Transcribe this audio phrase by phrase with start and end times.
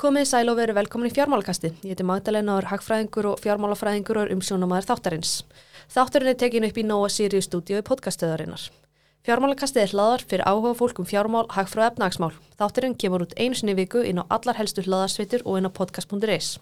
[0.00, 1.74] Komið sæl og veru velkomin í fjármálakasti.
[1.84, 5.32] Ég heiti Magdalena og er hagfræðingur og fjármálafræðingur og umsjónamaður þáttarins.
[5.92, 8.64] Þátturinn er tekin upp í Nóa Sirius stúdíu í podcastöðarinnar.
[9.28, 12.32] Fjármálakastið er hlaðar fyrir áhuga fólk um fjármál, hagfræð og efnagsmál.
[12.56, 16.56] Þátturinn kemur út einu sinni viku inn á allar helstu hlaðarsveitur og inn á podcast.is.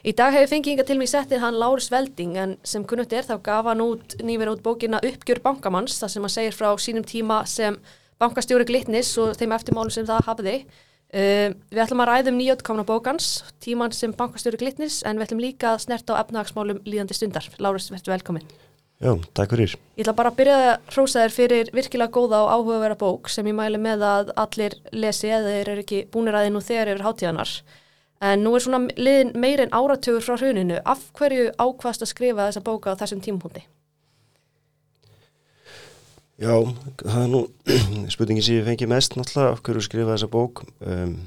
[0.00, 3.28] Í dag hefur fengið inga til mig settið hann Lárus Velding en sem kunnugt er
[3.28, 7.04] þá gaf hann út nýverð út bókina Uppgjör bankamanns þar sem hann segir frá sínum
[7.04, 7.76] tíma sem
[8.16, 10.62] bankastjóri glitnis og þeim eftirmálum sem það hafiði.
[11.10, 15.72] Uh, við ætlum að ræðum nýjöldkomna bókans, tíman sem bankastjóri glitnis en við ætlum líka
[15.72, 17.48] að snerta á efnahagsmálum líðandi stundar.
[17.58, 18.46] Lárus, verður velkomin.
[19.00, 19.74] Já, takk fyrir.
[19.96, 23.48] Ég ætla bara að byrja að hrósa þér fyrir virkilega góða og áhugavera bók sem
[23.48, 26.92] ég mæli með að allir lesi eða þeir eru ekki búinir að þið nú þegar
[26.92, 27.54] yfir hátíðanar.
[28.30, 30.78] En nú er svona liðin meirinn áratögur frá hruninu.
[30.84, 33.64] Af hverju ákvast að skrifa þessa bóka á þessum tímpunkti?
[36.40, 36.54] Já,
[37.02, 37.40] það er nú
[38.14, 40.62] spurningi sem ég fengi mest náttúrulega af hverju skrifa þessa bók?
[40.80, 41.18] Um,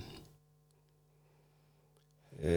[2.42, 2.54] e,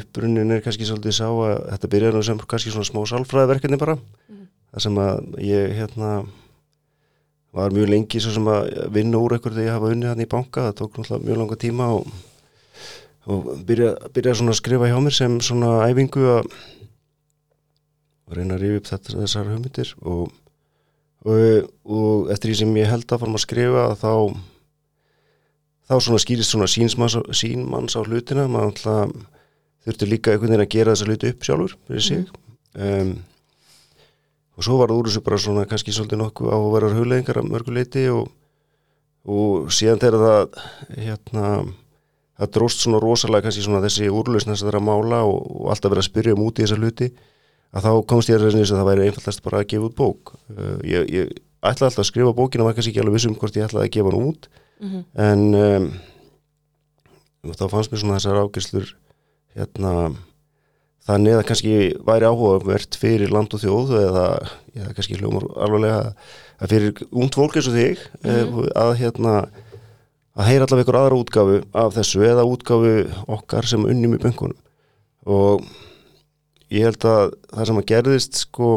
[0.00, 3.94] upprunnin er kannski svolítið sá að þetta byrjar nú sem kannski svona smá sálfræðverkefni bara.
[4.26, 4.48] Mm.
[4.72, 6.10] það sem að ég hérna
[7.56, 10.30] var mjög lengi svo sem að vinna úr eitthvað þegar ég hafa unnið hann í
[10.32, 10.64] banka.
[10.66, 12.08] Það tók náttúrulega mjög langa tíma og,
[13.30, 16.50] og byrja, byrja svona að skrifa hjá mér sem svona æfingu að
[18.34, 20.34] reyna að rífa upp þetta, þessar hugmyndir og
[21.26, 24.12] og, og eftir því sem ég held að fórum að skrifa þá
[25.86, 29.16] þá svona skýrist svona sínmanns á hlutina maður alltaf
[29.86, 32.30] þurfti líka einhvern veginn að gera þessa hluti upp sjálfur fyrir sig mm.
[32.82, 33.12] um,
[34.56, 37.40] og svo var það úr þessu bara svona kannski svolítið nokkuð á að vera hugleðingar
[37.42, 38.30] af mörguleiti og,
[39.28, 40.60] og síðan þegar það
[40.96, 41.50] hérna
[42.36, 45.38] það dróst svona rosalega kannski svona þessi úrlausn þess að það er að mála og,
[45.60, 47.10] og alltaf vera að spyrja um út í þessa hluti
[47.74, 49.96] að þá komst ég að reyna þess að það væri einfallast bara að gefa út
[49.96, 51.32] bók uh, ég, ég
[51.66, 54.12] ætlaði alltaf að skrifa bókina var kannski ekki alveg vissum hvort ég ætlaði að gefa
[54.12, 54.48] hann út
[54.80, 55.02] mm -hmm.
[55.26, 55.90] en um,
[57.56, 58.94] þá fannst mér svona þessar ágæslur
[59.56, 59.92] hérna
[61.06, 61.74] þannig að kannski
[62.06, 64.26] væri áhugavert fyrir land og þjóð eða
[64.74, 66.14] ég, kannski hljómar alveg
[66.56, 68.68] að fyrir ungd fólk eins og þig mm -hmm.
[68.74, 69.34] að hérna
[70.36, 72.94] að heyra allavega ykkur aðra útgafu af þessu eða útgafu
[73.26, 74.58] okkar sem unnum í böngunum
[75.26, 75.64] og
[76.74, 78.70] ég held að það sem að gerðist sko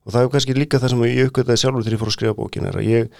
[0.00, 2.38] og það er kannski líka það sem ég uppgötaði sjálfur þegar ég fór að skrifa
[2.38, 3.10] bókin er að ég,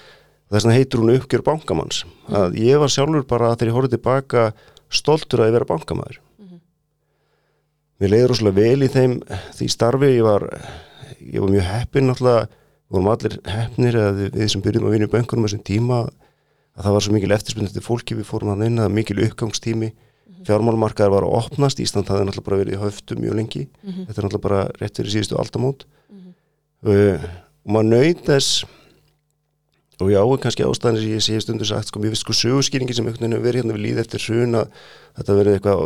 [0.51, 2.37] þess að heitur hún uppgjör bankamanns mm.
[2.41, 4.47] að ég var sjálfur bara þegar ég horfði tilbaka
[4.91, 6.63] stoltur að ég vera bankamæður mm -hmm.
[8.01, 9.19] mér leiði rosalega vel í þeim
[9.59, 10.49] því starfi ég var
[11.21, 15.07] ég var mjög heppin náttúrulega við vorum allir heppnir eða við, sem byrjum að vinna
[15.07, 18.63] í bankunum þessum tíma að það var svo mikil eftirspynnið til fólki við fórum að
[18.65, 19.93] neina mikil uppgangstími
[20.49, 24.05] fjármálmarkaðar var að opnast Ísland hafði náttúrulega bara verið í höftu mjög lengi mm -hmm.
[24.09, 26.35] þetta er náttúrulega bara rétt fyrir síðustu aldamót mm -hmm.
[26.91, 27.25] uh,
[27.65, 28.65] og maður nöyð þess
[30.01, 33.61] og já, kannski ástæðanir sem ég sé stundur sagt, sko, finnst sko sögurskýringi sem verið
[33.61, 34.71] hérna við líð eftir hrun að
[35.19, 35.81] þetta verið eitthvað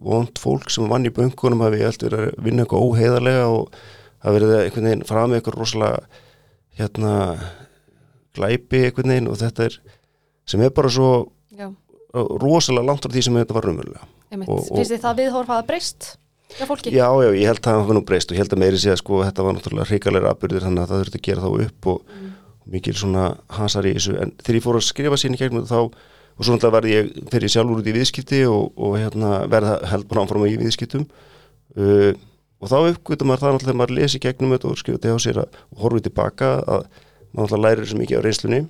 [0.00, 3.76] vond fólk sem vann í böngunum hafi allt verið að vinna eitthvað óheðarlega og
[4.24, 5.98] hafi verið einhvern veginn fram með eitthvað rosalega
[6.78, 7.14] hérna
[8.34, 9.78] glæpi einhvern veginn og þetta er
[10.50, 11.10] sem er bara svo
[12.14, 16.14] rosalega langt frá því sem þetta var raunverulega Finnst þið það viðhorfaða breyst?
[16.54, 18.92] Já, já, ég held að það var nú breyst og ég held að meiri sé
[18.92, 21.88] að sko þetta var náttúrulega hrikalega aðbyrðir þannig að það þurfti að gera þá upp
[21.90, 22.28] og, mm.
[22.74, 23.24] mikil svona
[23.56, 26.54] hasar í þessu en þegar ég fór að skrifa sín í gegnum þá og svo
[26.54, 30.46] náttúrulega verði ég fyrir sjálfur út í viðskipti og, og hérna, verða held bara áfram
[30.46, 32.12] í viðskiptum uh,
[32.62, 35.24] og þá uppgötum maður það náttúrulega þegar maður lesi gegnum þetta og skrifa þetta á
[35.26, 36.86] sér að, horfið tilbaka að
[37.34, 38.62] maður náttúrulega lærir svo mikið á reynslunni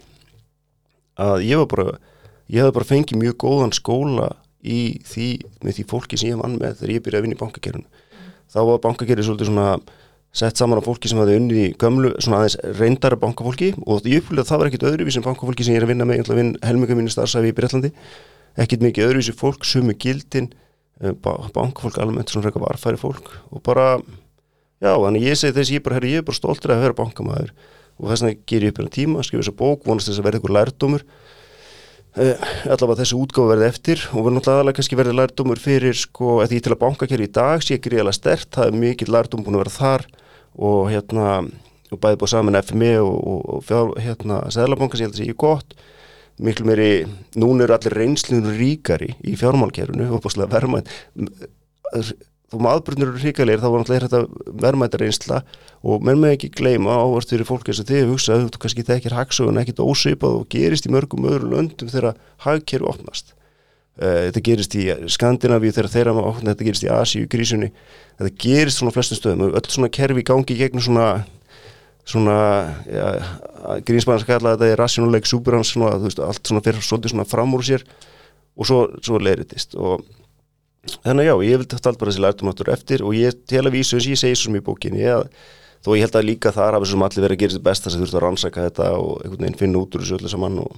[1.25, 2.14] að ég var bara
[2.53, 4.31] ég hef bara fengið mjög góðan skóla
[4.65, 5.29] í því,
[5.65, 7.85] með því fólki sem ég vann með þegar ég byrjaði að vinna í bankakerfinu.
[7.85, 8.33] Mm.
[8.55, 9.69] þá var bankakerfið svolítið svona
[10.35, 13.71] sett saman á fólki sem hafði unnið í gömlu svona aðeins reyndara bankafólki.
[13.87, 16.09] Og ég upplýði að það var ekkit öðruvísi en bankafólki sem ég er að vinna
[16.09, 17.93] með, ég ætla að vinna helmingum mínu starfsæfi í Breitlandi
[18.65, 20.51] ekkit mikið öðruvísi fólk, sumu gildin
[21.03, 23.31] eh, bankafólk almennt svona frekar varfæri fólk.
[23.55, 23.87] Og bara
[24.83, 27.55] já, þannig ég segi þess, ég, bara, herri, ég er bara stoltur að vera bankamæður
[27.95, 30.41] og þess vegna ger ég upp hérna tíma, skrif þessa bók, vonast þess að verða
[30.41, 31.05] ykkur lærdómur
[32.15, 36.51] allavega þessu útgáðu verði eftir og verður náttúrulega aðalega kannski verið lærdumur fyrir sko, eða
[36.53, 39.59] því til að bankakerri í dag sé ekki reyðilega stert, það er mikið lærdum búin
[39.59, 40.07] að vera þar
[40.55, 41.31] og hérna
[41.95, 45.21] og bæði búið saman FMI e og, og, og fjár, hérna Sæðlabankas ég held að
[45.23, 45.75] það sé gott.
[46.45, 46.89] Miklu meiri,
[47.39, 50.81] núna eru allir reynslunum ríkari í fjármálkerfunu og búinlega verma
[52.53, 55.39] þó maður aðbrunir eru hrigalegir þá var náttúrulega þetta verðmættar einsla
[55.85, 59.17] og menn með ekki gleyma ávart fyrir fólk eins og þið hugsa þú kannski þekkir
[59.19, 63.35] hagsögun ekkit ósýpað og gerist í mörgum öðru löndum þegar hagkerfi opnast.
[63.95, 67.69] Uh, þetta gerist í Skandinavíu þegar þeirra maður opna, þetta gerist í Asíu, Grísunni.
[68.19, 71.09] Þetta gerist svona flestum stöðum öll svona kerfi gangi gegnum svona
[72.05, 72.37] svona
[72.85, 73.07] ja,
[73.87, 77.85] grínsbæðan skalla þetta er rationáleik superhans allt svona fyrir svolítið svona fram úr sér
[78.55, 80.05] og svo, svo leiritist og
[81.05, 83.97] þannig já, ég vildi alltaf bara þessi lærtum áttur eftir og ég tel að vísu
[83.97, 85.29] eins og ég segi svo sem í bókinni að
[85.85, 88.01] þó ég held að líka þar hafi sem allir verið að gera sitt besta sem
[88.03, 90.71] þurftu að rannsaka þetta og einhvern veginn finna út úr þessu öllu saman og,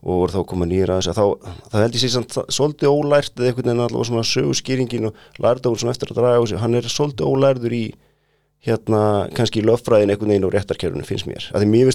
[0.00, 1.16] og voru þá koma nýra að þessu.
[1.18, 1.24] Þá,
[1.72, 2.12] þá held ég sér
[2.56, 5.12] svolítið ólært eða einhvern veginn allavega svona sögurskýringin og
[5.44, 7.84] lærdáður svona eftir að draga á sig hann er svolítið ólærður í
[8.64, 9.02] hérna
[9.36, 11.88] kannski löffræðin einhvern veginn og réttarkerfunu finnst mér, að því mér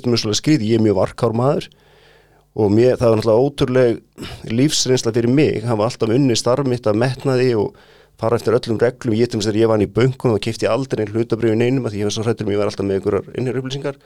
[4.45, 7.75] ég lífsreynsla fyrir mig, var alltaf unni starfmitt að metnaði og
[8.19, 10.69] fara eftir öllum reglum, ég til með þegar ég var hann í böngun og kifti
[10.69, 13.59] aldrei einn hlutabriðin einum að ég var svo hrættur mér var alltaf með einhverjar innir
[13.59, 13.99] upplýsingar.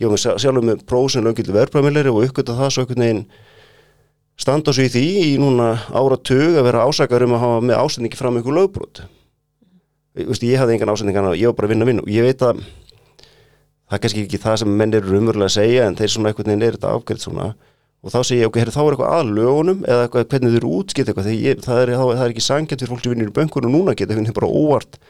[0.00, 3.24] Ég var með sjálfur með prósin löngildu verðbræmilegri og uppgötta það svo einhvern veginn
[4.40, 7.82] standa svo í því í núna ára tug að vera ásakar um að hafa með
[7.82, 9.02] ásendingi fram einhver lögbrot.
[10.16, 12.62] Ég hafði engan ásendingan ég var bara að vinna vinn og ég veit að
[13.90, 16.48] það er kannski ekki það sem menn eru umverulega að segja en þeir svona einhvern
[16.54, 17.50] veginn er þetta svona
[18.00, 20.60] og þá segja ég, ok, herri, þá er eitthvað að lögunum eða eitthvað, hvernig þau
[20.60, 23.34] eru útskilt eitthvað ég, það, er, það er ekki sangjant fyrir fólk sem vinnir í
[23.36, 25.00] bönkunum núna geta hvernig bara óvart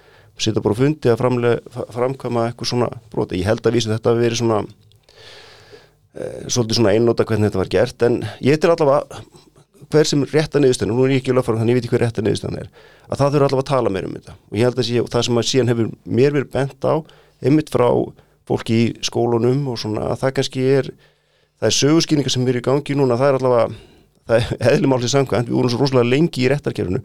[0.40, 4.22] setja bara fundi að framlega, framkama eitthvað svona broti, ég held að vísa þetta að
[4.22, 9.20] veri svona e, svolítið svona einnóta hvernig þetta var gert en ég til allavega
[9.90, 12.25] hver sem rétta niðurstöðan, nú er ég ekki lögfærum þannig ég veit ekki hver rétta
[12.25, 12.69] niðurstöðan er,
[13.08, 14.34] að það þurfa allavega að tala meira um þetta.
[14.46, 15.88] Og ég held að sé, það sem að síðan hefur
[16.19, 16.94] mér verið bent á,
[17.42, 17.88] einmitt frá
[18.46, 20.92] fólki í skólunum og svona að það kannski er,
[21.60, 23.66] það er sögurskýningar sem er í gangi núna, það er allavega
[24.30, 27.00] það er eðlumálið samkvæmt, við vorum svo rosalega lengi í réttarkerfinu,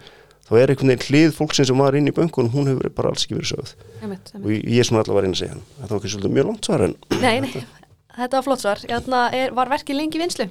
[0.46, 3.26] þá er einhvern veginn hlið fólksinn sem var inn í böngunum, hún hefur bara alls
[3.26, 3.72] ekki verið sögð
[4.02, 4.44] Einmitt, einmitt.
[4.44, 6.50] og ég, er svona allavega að reyna að segja hann þetta var ekki svolítið mjög
[6.52, 7.66] langt svar en Nei, nei,
[8.20, 8.84] þetta var flott svar.
[8.92, 10.48] Játna, er, var verkið lengi vinslu?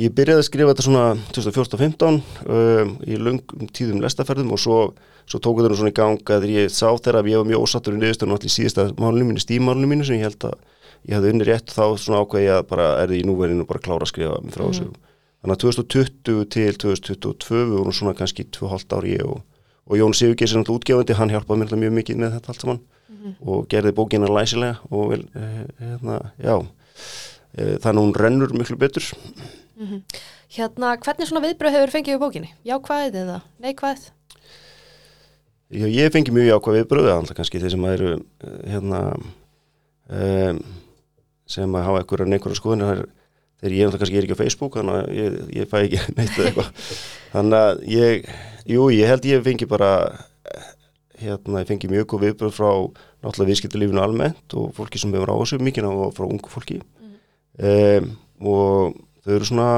[0.00, 1.04] Ég byrjaði að skrifa þetta svona
[1.34, 4.76] 2014-15 um, í lungum tíðum lestaferðum og svo,
[5.26, 7.96] svo tóku þetta svona í gang að ég sá þeirra að ég var mjög ósattur
[7.96, 10.54] í niðurstöðun allir síðasta málunum mínu, stímálunum mínu sem ég held að
[11.08, 14.04] ég hafði unni rétt þá svona ákveði að bara er því í núverðinu bara klára
[14.06, 14.84] að skrifa mig frá þessu.
[14.90, 15.06] Mhm.
[15.40, 19.40] Þannig að 2020 til 2022 við vorum svona kannski 2,5 ári ég og,
[19.88, 22.80] og Jón Sigurgeir sem alltaf útgefandi, hann hjálpaði mér mjög mikið með þetta allt saman
[23.10, 23.32] Mhm.
[23.44, 26.54] og gerði bókina læsilega og vel, eh, hérna, já,
[27.58, 29.02] eh, þannig að hún rennur miklu betur.
[30.50, 32.50] Hérna, hvernig svona viðbröð hefur fengið við bókinni?
[32.64, 34.10] Jákvæðið eða neikvæðið?
[35.70, 39.02] Já, ég fengi mjög jákvæð viðbröðu alltaf kannski þeir sem eru eh, hérna
[40.10, 40.62] um,
[41.50, 43.04] sem að hafa einhverjar neikværa skoðunir
[43.60, 46.48] þegar ég kannski er ekki á Facebook þannig að ég, ég fæ ekki neitt eða
[46.48, 46.90] eitthvað.
[47.34, 48.28] Þannig að ég,
[48.74, 49.90] jú, ég held ég fengi bara
[51.20, 52.70] hérna, ég fengi mjög góð viðbröð frá
[53.20, 56.80] náttúrulega viðskiptalífinu almennt og fólki sem hefur á þessu mikið og frá ungu fólki.
[57.60, 58.96] Um, og
[59.26, 59.72] þau eru svona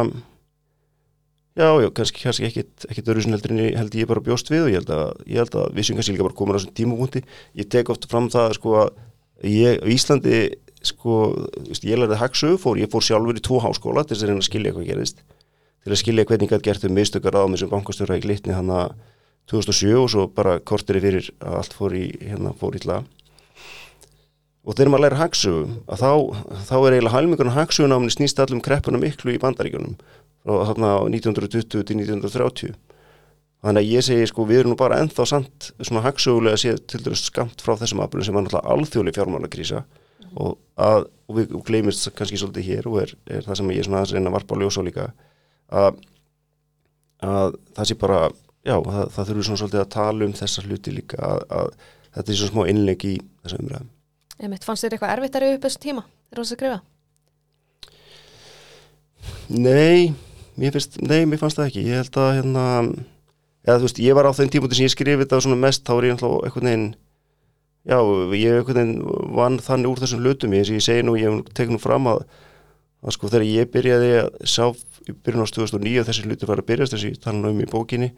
[1.52, 4.62] Já, já, kannski, kannski ekkit, ekkit öru sem heldur ég held ég bara bjóst við
[4.64, 6.76] og ég held að, ég held að við sem kannski líka bara komur á þessum
[6.78, 7.20] tímapunkti.
[7.60, 8.94] Ég tek ofta fram það sko að
[9.50, 10.38] ég, á Íslandi,
[10.88, 11.16] sko,
[11.70, 14.48] ég lærði hagsu, fór, ég fór sjálfur í tvo háskóla til þess að reyna að
[14.48, 15.24] skilja hvað gerist,
[15.82, 18.70] til að skilja hvernig gætt gert um mistökar á með sem bankastjóra í glitni hann
[18.72, 18.94] að
[19.50, 23.02] 2007 og svo bara korteri fyrir að allt fór í, hérna, fór illa.
[24.62, 25.54] Og þegar maður læra hagsu,
[25.90, 26.10] að þá,
[26.68, 29.96] þá er eiginlega hælmingurinn hagsunáminni snýst allum kreppuna miklu í bandaríkjunum
[30.42, 32.74] frá þarna á 1920 til 1930
[33.62, 37.02] þannig að ég segi sko við erum nú bara ennþá samt svona hagsögulega séð til
[37.04, 39.82] dæmis skamt frá þessum afbjörnum sem var náttúrulega alþjóðlega fjármálakrísa
[40.34, 43.88] og, að, og við gleymist kannski svolítið hér og er, er það sem ég er
[43.88, 45.08] svona aðeins reyna að varpa á ljósa líka
[45.68, 45.98] að,
[47.22, 50.96] að það sé bara já, það, það þurfur svona svolítið að tala um þessa hluti
[50.96, 51.74] líka að, að
[52.16, 53.90] þetta er svona smá innleik í þessa umræðum
[54.42, 56.02] Einmitt, fannst þér eitthvað erfitt að rauða upp þessum tíma?
[56.02, 56.78] Þegar þú varst að skrifa?
[59.52, 60.14] Nei,
[60.58, 61.84] mér finnst, nei, mér fannst það ekki.
[61.86, 62.64] Ég held að hérna
[63.62, 66.16] eða veist, ég var á þeim tímúti sem ég skrifið svona mest, þá er ég
[66.16, 66.88] alltaf einhvern veginn
[67.88, 67.98] já,
[68.38, 68.72] ég
[69.36, 72.24] vann þannig úr þessum hlutum, ég, ég segi nú, ég tek nú fram að,
[73.02, 74.64] að sko þegar ég byrjaði að sá
[75.24, 78.12] byrjun á 2009 og þessi hluti var að byrjast, þessi tala um í bókinni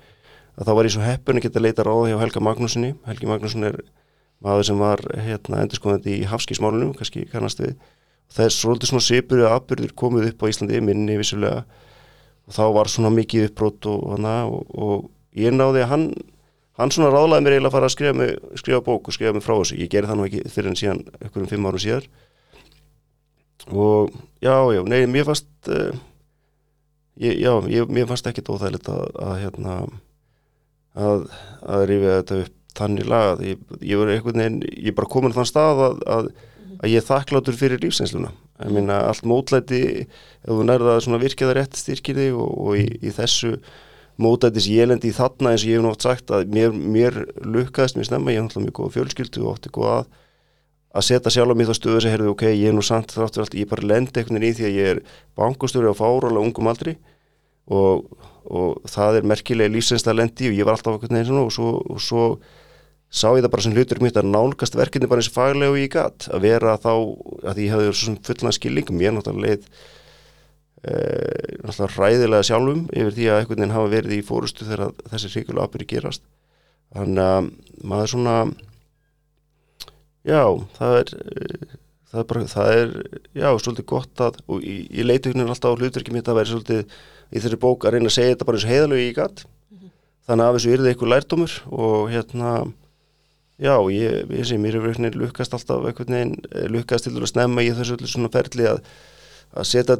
[0.54, 3.66] að þá var ég svo heppun að geta leita ráða hjá Helga Magnúsinni, Helgi Magnúsin
[3.70, 3.80] er
[4.44, 7.74] maður sem var hérna endurskoðandi í hafskísmálunum, kannski kannast við.
[8.34, 11.64] Það er svolítið svona sipur eða aðbyrður komið upp á Íslandi minni vissulega.
[12.44, 16.06] Og þá var svona mikið uppbrót og, og, og ég náði að hann
[16.78, 19.44] hann svona ráðlaði mér eiginlega að fara að skrifa, mig, skrifa bók og skrifa mig
[19.44, 22.08] frá þessu, ég gerði það nú ekki fyrir en síðan einhverjum fimm árum síðar.
[23.70, 25.92] Og já, já, nei, mér fannst uh,
[27.22, 29.76] ég, já, ég, mér fannst ekki óþægilegt að, að hérna
[30.94, 31.28] að,
[31.62, 35.46] að rífa þetta upp þannig lagað, ég, ég var einhvern veginn ég bara komin þann
[35.46, 36.28] stað að, að
[36.84, 38.30] að ég er þakklátur fyrir lífsænsluna
[38.64, 42.78] ég minna allt mótlæti ef þú nærða að virkja það rétt styrkir þig og, og
[42.78, 43.56] í, í þessu
[44.20, 47.98] mótlætis ég lendi í þarna eins og ég hef nátt sagt að mér, mér lukkaðist
[47.98, 50.12] mér snemma, ég hef náttúrulega mjög góða fjölskyldu og ótti góða að
[50.94, 53.42] að setja sjálf á mig þá stöðu sem herðu ok, ég er nú samt þáttur
[53.44, 55.00] allt, ég bara lendi einhvern veginn í því að ég er
[55.38, 56.94] bankustjóri á fárálega ungum aldri
[57.66, 58.04] og,
[58.46, 61.98] og það er merkilega lífsenslega lendi og ég var alltaf okkur neins og svo, og
[62.04, 62.28] svo
[63.10, 65.80] sá ég það bara sem hlutur mitt að nálgast verkefni bara eins og faglega og
[65.82, 66.92] ég gatt að vera þá
[67.50, 69.66] að ég hafði svona fullan skilningum ég er
[70.84, 74.68] náttúrulega leið e, náttúrulega ræðilega sjálfum yfir því að einhvern veginn hafa verið í fórustu
[74.68, 76.22] þegar þessi ríkulega ábyrgi gerast
[76.94, 77.48] þannig að
[77.84, 78.36] maður svona
[80.24, 80.42] já,
[80.78, 81.14] það er
[82.14, 82.92] það er bara, það er
[83.34, 86.96] já, svolítið gott að, og í, í leitugninu alltaf á hlutverkið mitt að vera svolítið
[87.34, 89.78] í þessi bók að reyna að segja þetta bara eins og heiðalög í gatt mm
[89.78, 89.92] -hmm.
[90.28, 92.50] þannig að þessu yrði eitthvað lærdómur og hérna
[93.58, 96.36] já, ég, ég sé mér er verið lukkast alltaf einhvern veginn,
[96.70, 98.80] lukkast til að snemma í þessu svona ferli að
[99.54, 99.96] að setja,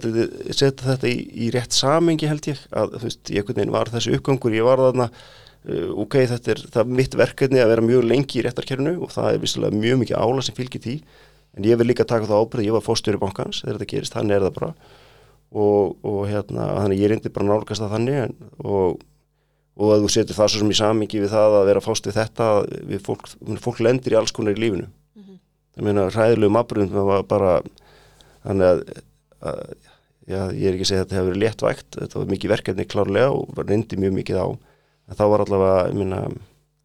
[0.51, 4.57] setja þetta í, í rétt samengi held ég, að þú veist, ég var þessu uppgangur,
[4.57, 8.41] ég var þarna uh, ok, þetta er, það er mitt verkefni að vera mjög lengi
[8.41, 10.99] í réttarkerfinu og það er vissilega mjög mikið ála sem fylgir því.
[11.55, 14.37] En ég vil líka taka það ábyrð, ég var fórstjóri bankans þegar þetta gerist, þannig
[14.37, 14.71] er það bara.
[15.55, 19.03] Og, og hérna, þannig ég reyndi bara nálgast það þannig en, og
[19.75, 22.19] og að þú setur það svo sem í samingi við það að vera fást við
[22.21, 22.51] þetta,
[22.91, 23.25] við fólk,
[23.63, 24.87] fólk lendir í alls konar í lífinu.
[24.87, 25.41] Mm -hmm.
[25.75, 27.57] það meina ræðilegum bara
[28.45, 29.03] þannig að, að
[29.45, 32.89] já, ég er ekki að segja að þetta hefur verið léttvægt, þetta var mikið verkefni
[32.91, 36.23] klárlega og reyndi mjög mikið á en þá var allavega, ég minna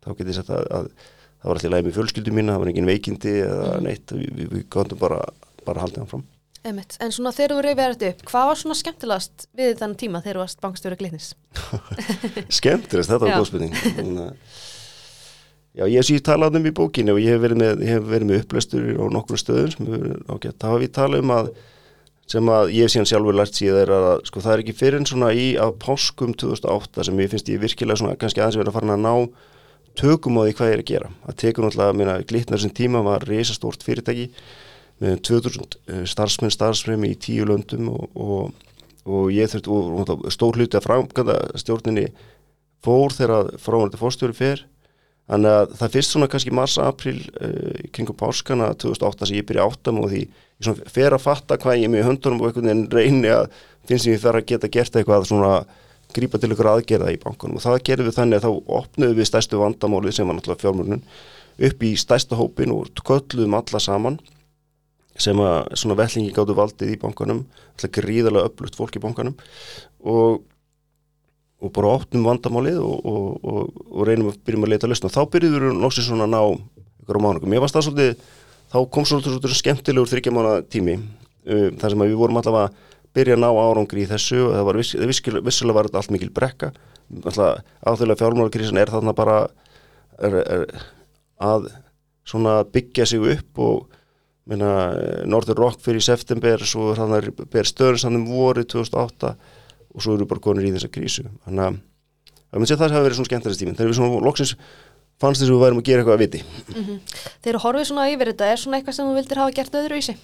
[0.03, 0.89] þá ég sagt að, að
[1.39, 3.85] það var alltaf læg með fjölskyldu mína, það var engin veikindi eða mm.
[3.87, 5.21] neitt, við, við, við góðum bara
[5.67, 6.25] bara haldið hann fram.
[6.59, 6.97] Einmitt.
[6.99, 10.39] En svona þegar þú reyfið þetta upp, hvað var svona skemmtilegast við þann tíma þegar
[10.39, 11.29] þú varst bankstjóri glitnis?
[12.59, 14.25] Skemmtilegast, þetta var góð spurning
[15.79, 18.89] Já, ég sé talað um í bókinu og ég hef verið með, hef með upplöstur
[18.99, 21.51] á nokkru stöðum sem við ágætt, þá hef ég talað um að
[22.29, 25.07] sem að ég hef síðan sjálfur lært síðan að sko það er ekki fyrir en
[25.09, 28.77] svona í að páskum 2008 sem ég finnst ég virkilega svona kannski aðeins verið að
[28.77, 29.13] fara að ná
[29.99, 31.11] tökum á því hvað ég er að gera.
[31.25, 34.29] Það tekur náttúrulega, glitnar sem tíma var reysastórt fyrirtæki
[34.99, 38.73] með 2000 eh, starfsmenn starfsmenn í tíu löndum og, og,
[39.09, 42.09] og ég þurfti, og, og stór hluti að framkvæmda stjórninni
[42.85, 44.65] fór þegar frámærið fórstjóri fer
[45.29, 49.99] þannig að það fyrst svona kannski mars-april uh, kringum páskana 2008 sem ég byrja áttam
[50.01, 50.23] og því
[50.91, 53.45] fer að fatta hvað ég er með höndunum og einhvern veginn reyni að
[53.89, 55.53] finnst ég þarf að geta gert eitthvað svona
[56.13, 59.29] grípa til ykkur aðgerða í bankunum og það gerðum við þannig að þá opnuðum við
[59.29, 61.03] stærstu vandamálið sem var náttúrulega fjármjörnun
[61.69, 64.19] upp í stærsta hópin og kölluðum alla saman
[65.19, 67.43] sem að svona vellingi gáttu valdið í bankunum
[67.79, 69.35] alltaf gríðarlega upplutt fólk í bankunum
[70.07, 70.41] og,
[71.59, 75.09] og bara opnum vandamálið og, og, og reynum að byrjum að leta að lausna.
[75.09, 76.41] Og þá byrjuður við náttúrulega svona að ná
[77.03, 77.55] ykkur á mánugum.
[77.55, 78.27] Ég var stað svolítið,
[78.69, 83.43] þá kom svolítið, skemmtilegur þryggjamána tími um, þar sem að við vorum allavega byrja að
[83.43, 84.41] ná árangri í þessu.
[84.53, 84.95] Það var viss,
[85.49, 86.71] vissilega var þetta allt mikil brekka.
[87.09, 89.37] Áþjóðlega fjármálagrísan er þarna bara
[90.21, 90.65] er, er,
[91.41, 91.71] að
[92.73, 93.87] byggja sig upp og
[94.49, 99.33] Norður Rock fyrir september svo þannig ber stöðursannum voru 2008
[99.89, 101.25] og svo eru bara konur í þessa krísu.
[101.45, 101.79] Þannig
[102.53, 104.55] að það hafa verið svona skemmtilegst tíminn þegar við svona loksins
[105.19, 106.99] fannst þess að við værum að gera eitthvað að viti mm -hmm.
[107.43, 109.97] Þegar þú horfið svona yfir þetta er svona eitthvað sem þú vildir hafa gert öðru
[109.97, 110.17] í sig?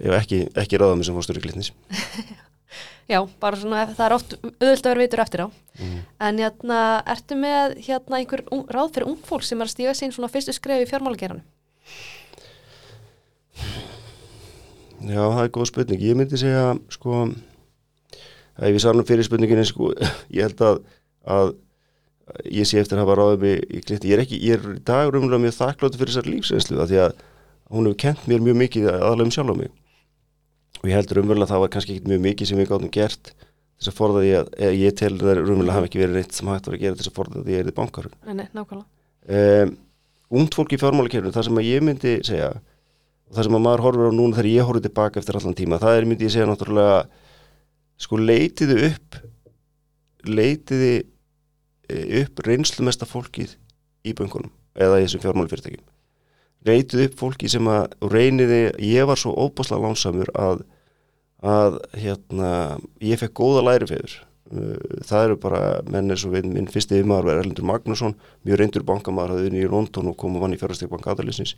[0.00, 1.72] ég hef ekki, ekki ráðað mér sem fórstur í glitnis
[3.12, 5.98] Já, bara svona það er oft auðvitað að vera veitur eftir á mm.
[6.26, 6.78] en hérna,
[7.14, 10.30] ertu með hérna einhver un, ráð fyrir ung fólk sem er að stíga sín svona
[10.32, 11.44] fyrstu skref í fjármálageranum?
[15.04, 17.26] Já, það er góð spurning ég myndi segja, sko
[18.56, 19.92] ef ég sarnum fyrir spurninginni, sko
[20.34, 20.80] ég held að,
[21.28, 21.54] að
[22.48, 24.82] ég sé eftir að hafa ráðið mig í glitni ég er ekki, ég er í
[24.88, 27.16] dag umlega mjög þakkláttu fyrir þessar lífsreynslu, því að
[27.74, 29.72] hún hefur kent mér mjög mikið aðalegum sjálf á mig.
[30.82, 33.32] Og ég heldur umverulega að það var kannski ekki mjög mikið sem við gáttum gert
[33.74, 36.50] þess að forða því að ég, ég tel það umverulega hafa ekki verið neitt sem
[36.52, 38.86] hægt var að gera þess að forða því að ég er í bankar Nei, nákvæmlega.
[39.24, 39.74] Um,
[40.34, 42.48] Ungt fólk í fjármálakerfinu, það sem að ég myndi segja
[43.28, 45.78] og það sem að maður horfur á núna þegar ég horfur tilbaka eftir allan tíma
[45.82, 46.96] það er myndi ég segja náttúrulega
[48.04, 49.18] sko leitiðu upp
[50.24, 50.90] leitiðu
[51.90, 53.56] upp reynslumesta fólkið
[54.04, 55.84] í bankunum eða í þessum fjármálufyrirtækjum
[56.64, 60.62] reytið upp fólki sem að reyniði, ég var svo óbáslega lánsamur að,
[61.44, 62.52] að hérna,
[63.04, 64.16] ég fekk góða lærifeður.
[64.54, 64.76] Uh,
[65.08, 69.34] það eru bara mennir svo við, minn fyrsti yfirmaður var Erlendur Magnusson, mjög reyndur bankamæður
[69.34, 71.54] hafði vinni í London og kom og vann í fjárhastegbank aðalinsins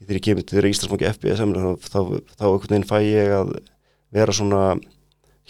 [0.00, 2.00] þegar ég kemur til þeirra Íslandsbanki FBS þá, þá,
[2.34, 3.52] þá einhvern veginn fæ ég að
[4.16, 4.62] vera svona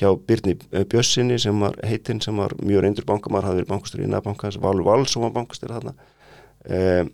[0.00, 0.56] hjá Byrni
[0.90, 4.86] Bjössinni sem var heitinn sem var mjög reyndur bankamæður, hafði verið bankastur í Næbankans, Valur
[4.86, 5.94] Valls sem var bankastur þarna
[6.68, 7.10] um,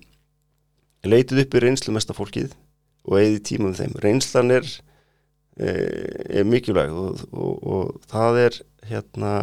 [1.07, 2.55] leitið upp í reynslu mesta fólkið
[3.07, 3.95] og eigið tíma um þeim.
[4.03, 4.71] Reynslan er,
[5.61, 8.59] eh, er mikilvæg og, og, og það er
[8.91, 9.35] hérna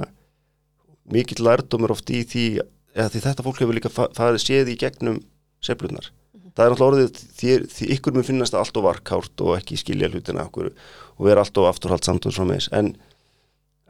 [1.13, 2.47] mikill lærdómur oft í því
[2.93, 5.21] að því þetta fólk hefur líka farið séð í gegnum
[5.63, 6.11] seflunar.
[6.33, 6.51] Mm -hmm.
[6.55, 10.11] Það er alltaf orðið því, því ykkur mun finnast allt og varkárt og ekki skilja
[10.11, 10.73] hlutina okkur
[11.17, 12.95] og vera allt og afturhald samt og svo meðis en,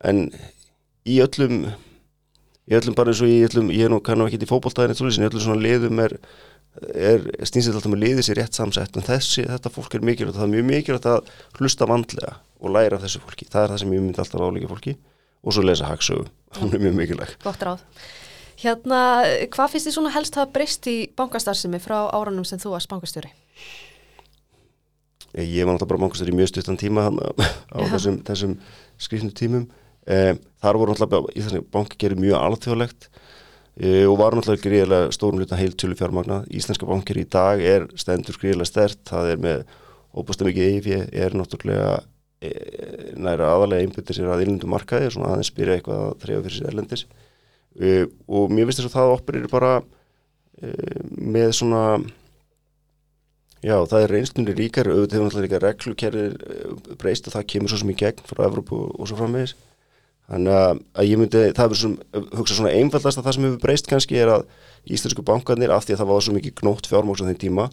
[0.03, 0.27] en
[1.09, 1.65] í öllum
[2.69, 5.27] í öllum bara eins og í öllum ég er nú kannu ekki í fótboltaðinni í
[5.27, 6.15] öllum svona liðum er,
[6.95, 8.97] er snýnsið alltaf með liðið sér rétt samsett.
[8.97, 13.01] En þessi, þetta fólk er mikilvægt það er mjög mikilvægt að hlusta vandlega og læra
[13.03, 14.95] þessu fólki, það er það sem ég myndi alltaf ráðleika fólki
[15.43, 16.27] og svo lesa hagsögu.
[16.61, 17.83] Hún er mjög mikilvægt Gott ráð.
[18.63, 18.99] Hérna,
[19.51, 23.33] hvað finnst þið svona helst að breyst í bankastarðsemi frá áranum sem þú varst bankastjóri?
[25.33, 28.53] Ég var náttúrulega bara bankastjóri í mjög stuttan tíma á þessum, þessum
[29.01, 29.65] skrifnum tímum
[30.03, 35.13] Um, þar voru náttúrulega í þessu banki gerir mjög alþjóðlegt uh, og var náttúrulega gríðilega
[35.15, 36.41] stórum hluta heiltölu fjármagna.
[36.51, 39.63] Íslenska bankir í dag er stendur gríðilega stert, það er með
[40.13, 41.93] óbústum mikið EIFI, er náttúrulega
[42.43, 42.51] e,
[43.15, 46.57] næra aðalega einbyrðir sér að innlundu markaði og svona aðeins byrja eitthvað að þrejfa fyrir
[46.57, 51.85] sér erlendis uh, og mér finnst þess að það operir bara uh, með svona
[53.63, 57.77] Já, það er reynslunni ríkar, auðvitað hefur náttúrulega líka reglukerðir breyst og það kemur svo
[57.79, 59.53] sem í gegn frá Evrópu og svo framvegis
[60.31, 63.89] Þannig að ég myndi, það er svona, hugsa svona einfaldast að það sem hefur breyst
[63.91, 64.45] kannski er að
[64.95, 67.65] íslensku bankarnir, af því að það var svo mikið gnótt fjármóks á þeim tíma,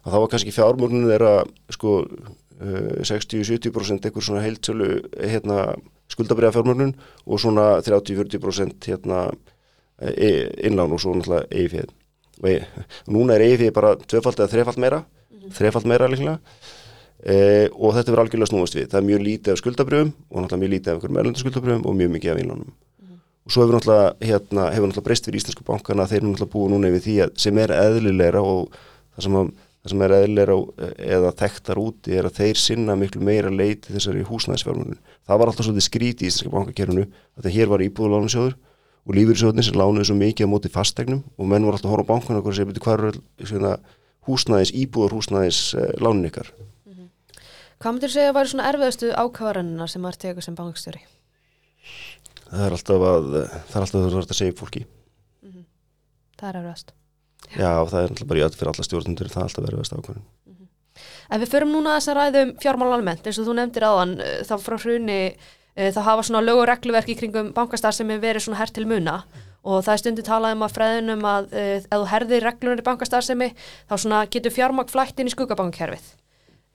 [0.00, 1.34] að það var kannski fjármóknunum þeirra
[1.76, 1.92] sko
[2.60, 5.60] 60-70% einhver svona heiltsölu hérna,
[6.12, 9.22] skuldabriða fjármóknun og svona 30-40% hérna,
[10.00, 11.94] e, innlán og svo náttúrulega EIFið.
[12.40, 15.56] Og núna er EIFið bara tvefald eða þrefald meira, mm -hmm.
[15.60, 16.38] þrefald meira líklega
[17.20, 18.86] Eh, og þetta verður algjörlega snúast við.
[18.92, 22.14] Það er mjög lítið af skuldabrjöfum og náttúrulega mjög lítið af einhverjum erlendarskuldabrjöfum og mjög
[22.16, 23.18] mikið af innlánum mm
[23.50, 26.70] og svo hefur náttúrulega, hérna, hefur náttúrulega breyst fyrir íslensku bankana þeir eru náttúrulega búið
[26.74, 28.76] núna yfir því að sem er eðlilegra og
[29.16, 30.56] það sem, að, það sem er eðlilegra
[31.16, 35.66] eða þekktar úti er að þeir sinna miklu meira leiti þessari húsnæðisfjármunum það var alltaf
[35.66, 37.06] svolítið skríti í íslenska bankakerfunu
[37.40, 38.58] að hér var íbúðulánunsjóður
[39.00, 42.06] og lífyrirsjóðnir sem lánuði svo mikið á móti fastegnum og menn voru alltaf að horfa
[42.06, 43.80] á bankana og segja, hvað er
[44.28, 46.52] húsnæðis, íbúður húsnæðis eh, lánin ykkar
[47.80, 50.98] Hvað myndir segja að væri svona erfiðastu ákvarðanina sem maður tegur sem bankstjóri?
[52.50, 55.64] Það er alltaf að það er alltaf að þú verður að segja fólki mm -hmm.
[56.36, 56.92] Það er erfiðast
[57.56, 60.26] Já, það er alltaf bara í öll fyrir alla stjórnundur það er alltaf erfiðast ákvarðan
[60.26, 60.68] mm -hmm.
[61.30, 64.40] En við förum núna þess að ræðum fjármál almennt eins og þú nefndir áðan eh,
[64.44, 65.36] þá frá hruni
[65.76, 68.74] e, þá hafa svona lög og regluverk í kringum bankastar sem er verið svona hert
[68.74, 69.24] til muna
[69.64, 72.88] og það er stundu talað um að freðinum að e, ef þú herðir reglunir í
[72.88, 73.54] bankastarðsemi
[73.88, 76.19] þá getur fjármagn flætt inn í skuggabankkerfið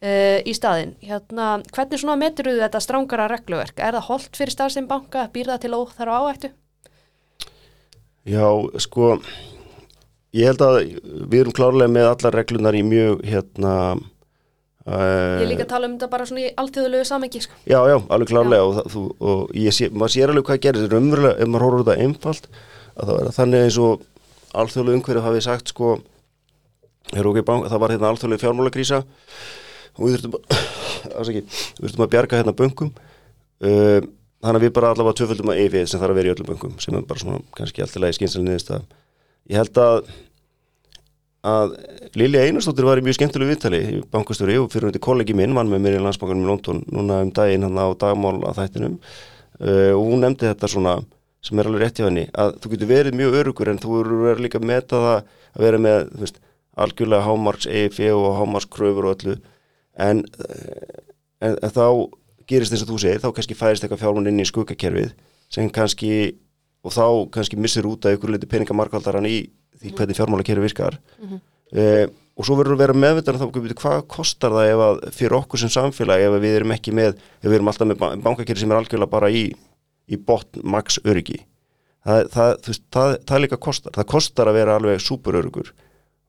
[0.04, 0.96] uh, í staðin.
[1.06, 3.80] Hérna, hvernig svona metur þú þetta strángara regluverk?
[3.80, 5.28] Er það holdt fyrir starfsefn banka?
[5.34, 6.52] Býr það til óþar á áættu?
[8.26, 8.48] Já,
[8.82, 9.20] sko,
[10.34, 10.80] ég held að
[11.30, 13.74] við erum klárlega með alla reglunar í mjög, hérna...
[14.86, 17.56] Uh, ég líka að tala um þetta bara svona í alltíðulegu samengi, sko.
[17.66, 21.02] Já, já, alveg klárlega og, þú, og sé, maður sér alveg hvað gerir, þetta er
[21.02, 22.50] umverulega, ef maður horfður þetta einfalt,
[22.96, 24.04] að það er þannig eins og
[24.62, 25.94] alltíðulegu umhverju hafið sagt, sko,
[27.14, 29.02] okay, bank, það var hérna alltíðulegu fjármálagrísa
[29.96, 34.00] og við þurftum að, við þurftum að bjarga hérna böngum uh,
[34.46, 36.78] þannig að við bara allavega tvöföldum að EFI sem þarf að vera í öllum böngum
[36.84, 38.88] sem er bara svona kannski alltaf niðurst að
[39.50, 40.14] ég held að
[41.46, 41.76] að
[42.18, 45.70] Lili Einarstóttir var í mjög skemmtilegu viðtali í bankastjóri og fyrir hundi kollegi minn vann
[45.70, 48.96] með mér í landsbankanum í London núna um daginn hann á dagmál að þættinum.
[49.60, 50.96] Uh, og hún nefndi þetta svona
[51.46, 54.42] sem er alveg rétt hjá henni að þú getur verið mjög örugur en þú verður
[54.44, 56.40] líka að meta það að vera með veist,
[56.76, 59.36] algjörlega hámarks EFI og hámarks kröfur og öllu
[59.98, 60.24] en,
[61.40, 61.88] en, en þá
[62.50, 65.14] gerist þess að þú segir, þá kannski færist eitthvað fjármann inn í skuggakerfið
[65.54, 66.12] sem kannski
[66.86, 69.38] og þá kannski missir út að ykkur liti peningamarkaldaran í
[69.80, 69.98] því mhm.
[69.98, 71.42] hvernig fjármálakerfi virkar mm -hmm.
[71.80, 72.06] eh,
[72.36, 73.48] og svo verður að vera meðvitað þá
[73.80, 77.48] hvað kostar það ef að fyrir okkur sem samfélag ef við erum ekki með ef
[77.48, 79.46] við erum alltaf með bankakerfi sem er algjörlega bara í,
[80.08, 81.46] í botn max öryggi
[82.06, 82.52] það, það,
[82.92, 85.72] það, það líka kostar það kostar að vera alveg superörugur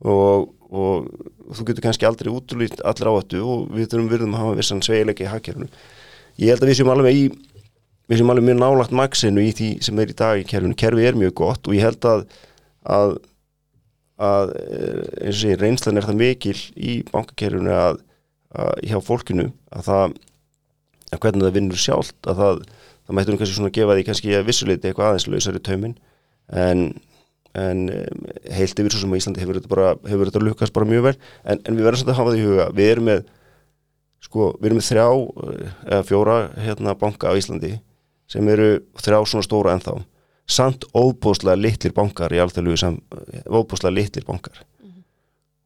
[0.00, 1.10] og, og
[1.54, 5.26] þú getur kannski aldrei útlýtt allir áhættu og við þurfum virðum að hafa vissan sveileika
[5.26, 5.68] í hakkerfinu.
[6.42, 7.24] Ég held að við séum alveg í
[8.06, 10.78] við séum alveg mjög nálagt maksinu í því sem er í dag í kerfinu.
[10.78, 12.26] Kerfi er mjög gott og ég held að
[12.86, 13.16] að,
[14.22, 18.00] að eins og sé reynslan er það mikil í bankakerfinu að,
[18.54, 20.16] að hjá fólkinu að það
[21.12, 22.62] að hvernig það vinnur sjálft að það,
[23.06, 25.96] það mættur um kannski svona að gefa því kannski að vissuleiti eitthvað aðeins lausari taumin
[26.62, 26.86] en
[27.56, 27.86] en
[28.52, 31.14] heilt yfir svo sem Íslandi hefur þetta bara, hefur þetta lukast bara mjög vel.
[31.44, 33.22] En, en við verðum svolítið að hafa því huga við erum með
[34.26, 35.08] sko, við erum með þrjá
[35.90, 37.72] eða fjóra hérna banka á Íslandi
[38.30, 39.98] sem eru þrjá svona stóra ennþá.
[40.46, 42.98] Samt óbúslega litlir bankar í alþjóðlugu sem
[43.50, 44.60] óbúslega litlir bankar.
[44.82, 45.04] Mm -hmm.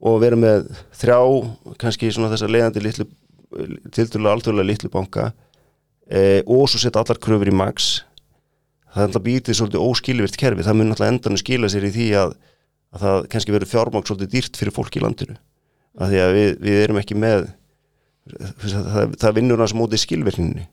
[0.01, 1.19] og við erum með þrjá
[1.79, 3.09] kannski svona þessar leiðandi litlu
[3.91, 5.31] tildulega alþjóðlega litlu banka
[6.07, 8.01] e, og svo setja allar kröfur í mags
[8.91, 12.09] það er alltaf býtið svolítið óskilvirt kerfi, það mun alltaf endan skila sér í því
[12.21, 12.35] að,
[12.95, 15.39] að það kannski verður fjármák svolítið dýrt fyrir fólk í landinu.
[16.01, 17.47] Að því að við, við erum ekki með
[18.65, 20.67] það, það vinnur hans mótið skilvirkninni.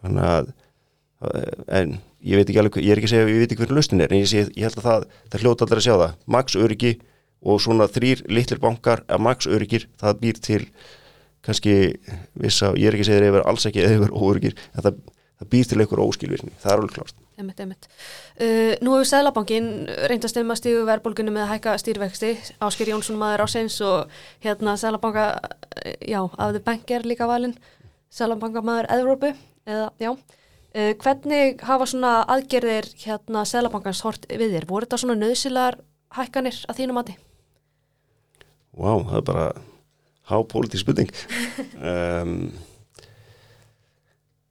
[0.00, 0.52] Þannig að
[1.20, 4.04] en ég veit ekki alveg, ég er ekki að segja ég veit ekki hvernig lausnin
[4.04, 6.56] er, en ég, sé, ég held að það það hljóta allir að sjá það, max
[6.56, 6.92] öryggi
[7.40, 10.60] og svona þrýr litlir bankar að max öryggir, það býr til
[11.44, 11.74] kannski
[12.40, 14.94] vissa, ég er ekki að segja það er alls ekki eða
[15.40, 17.86] það býr til einhver óskilvirkni, það er alveg klart Einmitt, einmitt.
[18.36, 19.68] Uh, nú hefur Sælabankin
[20.10, 22.32] reyndast um að stígu verðbólgunum með að hækka stýrvexti,
[22.66, 24.10] Ásker Jónsson maður ásins og
[24.44, 25.24] hérna Sælabanka
[26.04, 27.56] já, af þau bank er líka valin
[28.12, 29.32] Sælabanka maður Evrópu
[29.64, 35.20] eða, já, uh, hvernig hafa svona aðgerðir hérna Sælabankans hort við þér, voru þetta svona
[35.22, 35.80] nöðsilar
[36.18, 37.16] hækkanir að þínu mati?
[38.76, 39.46] Vá, wow, það er bara
[40.30, 41.14] hápolítisk spurning
[41.90, 42.50] um,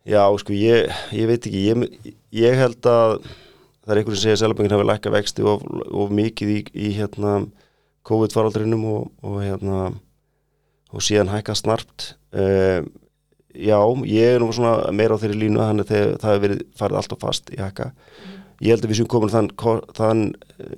[0.09, 3.19] Já, sko, ég, ég veit ekki ég, ég held að
[3.83, 6.89] það er einhvern sem segja að Sælabankin hafi lækka vexti of, of mikið í, í
[6.97, 7.33] hérna
[8.09, 9.91] COVID-faraldrinum og, og hérna
[10.89, 12.89] og síðan hækka snarpt um,
[13.49, 16.99] Já, ég er nú svona meira á þeirri línu þannig að það hefur verið farið
[16.99, 18.35] alltaf fast í hækka mm.
[18.59, 19.49] Ég held að við sem komum þann,
[19.97, 20.23] þann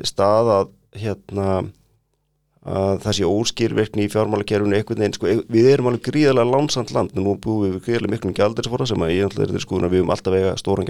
[0.07, 1.47] stað að hérna
[2.61, 7.15] að það sé óskýrverkni í fjármálakerfunu einhvern veginn, sko, við erum alveg gríðarlega lánsamt land,
[7.17, 10.35] nú búum við gríðarlega miklum gældirisforða sem að ég ætla er sko við höfum alltaf
[10.35, 10.89] vega stóran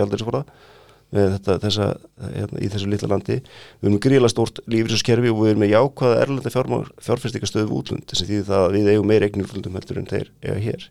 [1.36, 1.88] þetta, þessa,
[2.36, 3.40] hérna, í þessu litla landi.
[3.80, 6.54] Við höfum gríðarlega stórt lífriðskerfi og við erum með jákvæða erlenda
[7.08, 10.60] fjárfærstíkastöðu útlund, þess að því það við eigum meir eignir útlundum heldur en þeir eiga
[10.68, 10.86] hér.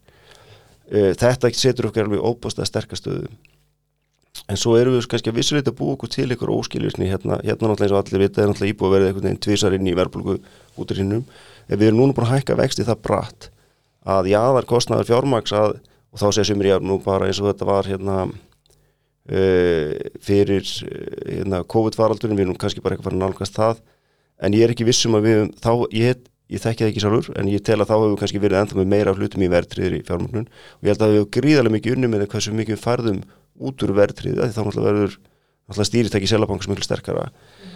[0.90, 3.30] Eh, þetta setur okkar alveg óbásta sterkastöðu
[4.50, 7.70] en svo erum við kannski að vissuleita að búa okkur til ykkur óskiljusni hérna, hérna
[7.70, 9.96] náttúrulega eins og allir vita er náttúrulega íbúið að verða einhvern veginn tvísar inn í
[9.98, 10.36] verðbólgu
[10.80, 11.24] út í hinnum
[11.68, 13.50] en við erum núna búin að hækka vexti það bratt
[14.06, 15.76] að jáðar kostnaður fjármaks að,
[16.14, 18.16] og þá sumir ég nú bara eins og þetta var hérna
[19.30, 19.92] uh,
[20.24, 20.64] fyrir
[21.26, 23.82] hérna, COVID-faraldurinn, við erum kannski bara eitthvað að nálgast það.
[24.40, 27.50] En ég er ekki vissum að við þá, ég, ég þekki það ekki sálur en
[27.52, 30.04] ég tel að þá hefur við kannski verið enda með meira hlutum í verðtriðir í
[30.08, 33.20] fjármagnun og ég held að við hefur gríðarlega mikið unni með hversu mikið við farðum
[33.60, 35.18] út úr verðtrið þá verður
[35.70, 37.74] stýritæki selabanks mjög sterkara mm.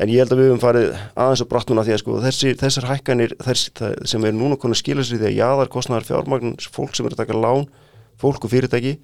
[0.00, 2.88] en ég held að við höfum farið aðeins á brattuna því að sko þessi, þessar
[2.92, 3.72] hækkanir þess,
[4.10, 7.38] sem er núna konar skilast því að jáðar kostnæðar fjármagn, fólk sem er að taka
[7.38, 7.68] lán
[8.20, 8.96] fólk og fyrirtæki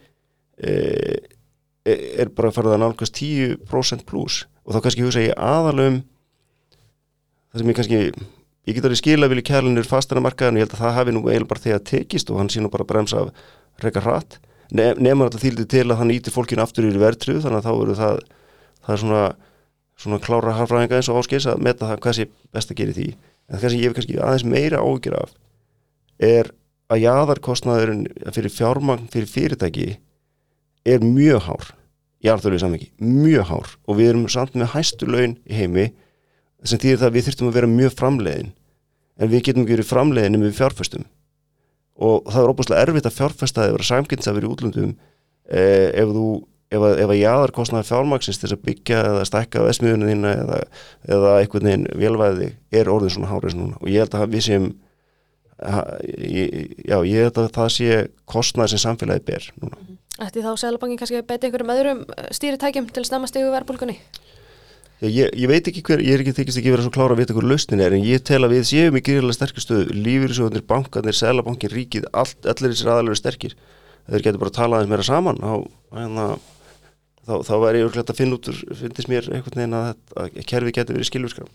[0.62, 0.72] e,
[1.84, 6.02] e, er bara farið að nálgast 10% pluss og þá kannski hugsa ég aðalum
[7.50, 8.02] það sem ég kannski
[8.68, 11.24] ég get alveg skila vilja kærlinur fastana markaðan og ég held að það hafi nú
[11.26, 13.32] eiginlega bara þegar tekist og hann sé nú bara bremsa af
[13.82, 14.38] reyka hratt
[14.76, 17.96] nefnum alltaf þýldið til að það nýtir fólkinu aftur í verðtrið þannig að þá eru
[17.98, 18.20] það
[18.84, 19.24] það er svona,
[20.00, 23.08] svona klára harfræðinga eins og áskils að metta það hvað sé best að gera því.
[23.50, 25.34] En það sem ég hef kannski aðeins meira ágjur af
[26.30, 26.52] er
[26.90, 29.88] að jáðarkostnaðurinn fyrir fjármagn fyrir fyrirtæki
[30.88, 31.68] er mjög hár
[32.20, 33.74] í alþjóðlega samviki, mjög hár.
[33.88, 35.90] Og við erum samt með hæstu laun í heimi
[36.62, 38.52] sem þýðir það að við þurftum að vera mjög framleiðin.
[39.20, 41.06] En við getum ekki verið framleiðin með fjárfæstum
[42.00, 44.94] og það er óbúslega erfitt að fjárfesta eða vera samkynnsafir í útlöndum
[45.50, 46.26] eh, ef þú
[46.70, 50.60] ef að, að jáðarkostnaði fjármaksins til að byggja eða stekka vesmiðunum þína eða,
[51.16, 54.68] eða einhvern veginn velvæði er orðin svona hárið núna og ég held að við séum
[55.60, 59.88] já, ég held að það sé kostnaði sem samfélagi ber núna
[60.20, 62.00] Ætti þá Sælabankin kannski að beita einhverjum öðrum
[62.36, 63.94] stýritækjum til að snemma stegu verðbólkunni?
[65.00, 67.36] Ég, ég veit ekki hver, ég er ekki þykist ekki verið svo klára að vita
[67.36, 71.72] hver lausnin er en ég tel að við séum í gríðilega sterkastöðu lífyrirsjóðunir, bankanir, selabankin,
[71.72, 73.54] ríkið all, allir þessir aðalega sterkir.
[74.10, 75.52] Þeir getur bara að tala aðeins meira saman á,
[75.96, 76.26] hana,
[77.30, 80.74] þá, þá væri ég örglætt að finna út finnst mér einhvern veginn að, að kerfi
[80.76, 81.50] getur verið skilvirskram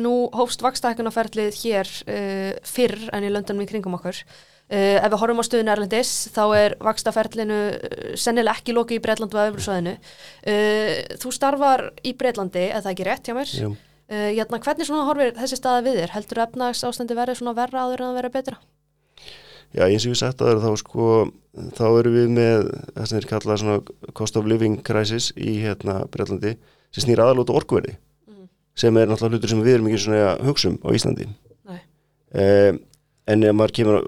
[0.00, 4.22] nú hófst vakstækunaferlið hér uh, fyrr en í löndunum í kringum okkur
[4.64, 9.00] Uh, ef við horfum á stöðun Erlendis þá er vakstaferlinu uh, sennilega ekki lokið í
[9.04, 13.52] Breitlandu að öfruðsvæðinu uh, þú starfar í Breitlandi eða það ekki rétt hjá mér?
[13.52, 13.74] Jæna,
[14.38, 16.14] hérna, hvernig svona horfir þessi staða við þér?
[16.14, 18.56] Heldur efnags ástandi verið svona verra áður en að vera betra?
[19.76, 21.10] Já eins og við sagt aður þá sko
[21.76, 25.98] þá eru við með það sem er kallað svona cost of living crisis í hérna
[26.08, 26.54] Breitlandi
[26.88, 28.48] sem snýr aðalóta orkuverði mm.
[28.80, 31.28] sem er náttúrulega hlutur sem við erum ekki svona hugsum á Íslandi.
[31.68, 32.80] Nei
[33.30, 33.98] en ef maður kemur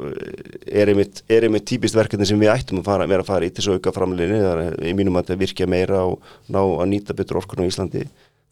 [0.67, 3.53] er einmitt, er einmitt típist verkefni sem við ættum að fara, vera að fara í
[3.55, 7.17] til svo auka framleginni það er í mínum að virkja meira og ná að nýta
[7.17, 8.05] betur orkun á Íslandi.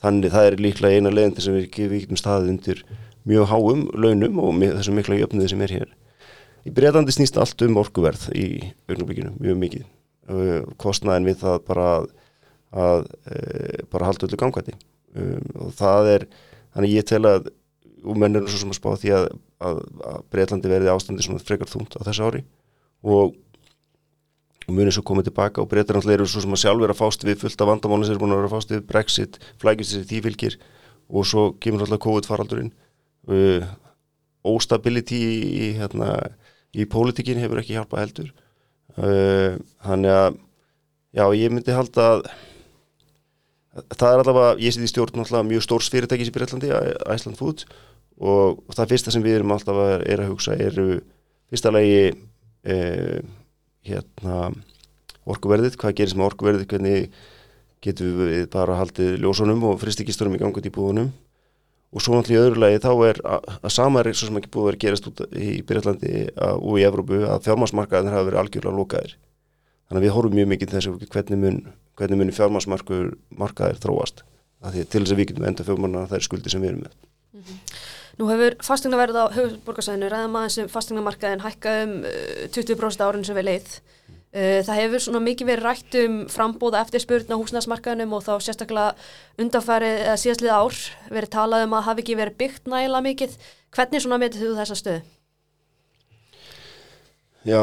[0.05, 2.81] Þannig það er líklega eina leðandi sem við, getum staðið undir
[3.29, 5.93] mjög háum launum og þessum mikla jöfniði sem er hér.
[6.65, 8.47] Í Breitlandi snýst allt um orkuverð í
[8.89, 9.87] augnubíkinu, mjög mikið.
[10.81, 12.09] Kostnaðin við það bara að,
[12.73, 13.41] að e,
[13.93, 16.25] bara halda öllu gangvæti um, og það er
[16.73, 17.51] þannig ég tel að
[18.05, 19.25] og menn er svo sem að spá því að,
[19.65, 22.45] að, að Breitlandi verði ástandi svona frekar þúnt á þessu ári.
[23.05, 23.35] Og
[24.69, 27.65] munið svo komið tilbaka og Breitlandi eru svo sem að sjálf vera fást við fullt
[27.65, 30.57] af vandamáli sem er búin að vera fást við Brexit, flækjast þessi tífylgir
[31.11, 32.73] og svo kemur alltaf COVID-faraldurinn.
[33.29, 33.65] Uh,
[34.45, 36.17] óstability í, hérna,
[36.77, 38.33] í pólitíkin hefur ekki hjálpað heldur.
[38.95, 40.43] Uh, þannig að
[41.15, 42.25] Já, ég myndi halda að
[43.95, 46.71] það er allavega, ég seti í stjórn allavega mjög stórs fyrirtækis í Breitlandi,
[47.07, 47.69] Iceland Foods
[48.21, 51.01] og það fyrsta sem við erum alltaf að, er að hugsa eru
[51.51, 52.13] fyrsta lagi
[52.63, 53.19] eh,
[53.85, 54.53] hérna
[55.29, 57.21] orkuverðið, hvað gerist með orkuverðið, hvernig
[57.85, 61.13] getum við bara haldið ljósunum og fristikisturum í gangut í búðunum?
[61.95, 64.51] Og svo náttúrulega í öðru lagi þá er að, að sama er svo sem ekki
[64.51, 68.81] búið að vera gerast út í Breitlandi og í Evrópu að fjármarsmarkaðin hafa verið algjörlega
[68.81, 69.15] lokaðir.
[69.85, 71.61] Þannig að við horfum mjög mikið þessu hvernig mun,
[72.01, 74.25] hvernig mun fjármarsmarkaðir þróast.
[74.65, 76.97] Til þess að við getum enda fjármarna þær skuldi sem við erum með.
[77.45, 77.85] -hmm.
[78.15, 81.95] Nú hefur fastegnaverð á höfuborgarsæðinu ræðum aðeins sem fastegnamarkaðin hækka um
[82.55, 83.73] 20% árin sem við leið.
[84.35, 88.95] Uh, það hefur svona mikið verið rætt um frambóða eftirspurn á húsnæðsmarkaðinum og þá sérstaklega
[89.39, 90.79] undanfærið eða síðastlið ár
[91.11, 93.37] verið talað um að hafi ekki verið byggt nægila mikið.
[93.75, 95.05] Hvernig svona metið þú þessa stöðu?
[97.45, 97.61] Já,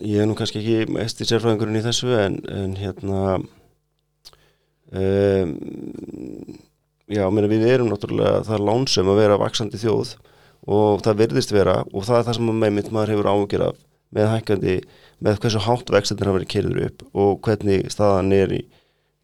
[0.00, 3.22] ég er nú kannski ekki mest í sérfræðingurinn í þessu en, en hérna
[4.94, 5.54] um,
[7.12, 10.14] já, meni, við erum náttúrulega það er lánsum að vera vaksandi þjóð
[10.68, 13.84] og það verðist vera og það er það sem með mitt maður hefur áhugjur af
[14.14, 14.74] með hækkandi,
[15.24, 18.60] með hversu hátt vextinir hafa verið kerður upp og hvernig staðan er í,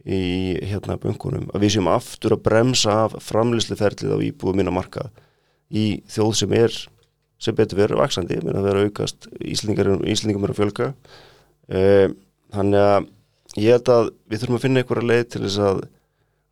[0.04, 0.22] í
[0.68, 5.08] hérna bunkunum, að við séum aftur að bremsa af framlýsliferðlið á íbúið minna marka
[5.72, 6.76] í þjóð sem er
[7.44, 10.86] sem betur verið vaksandi, með að vera aukast íslendingum er að fjölga.
[11.68, 12.14] Um,
[12.54, 13.08] þannig að
[13.60, 15.82] ég held að við þurfum að finna einhverja leið til þess að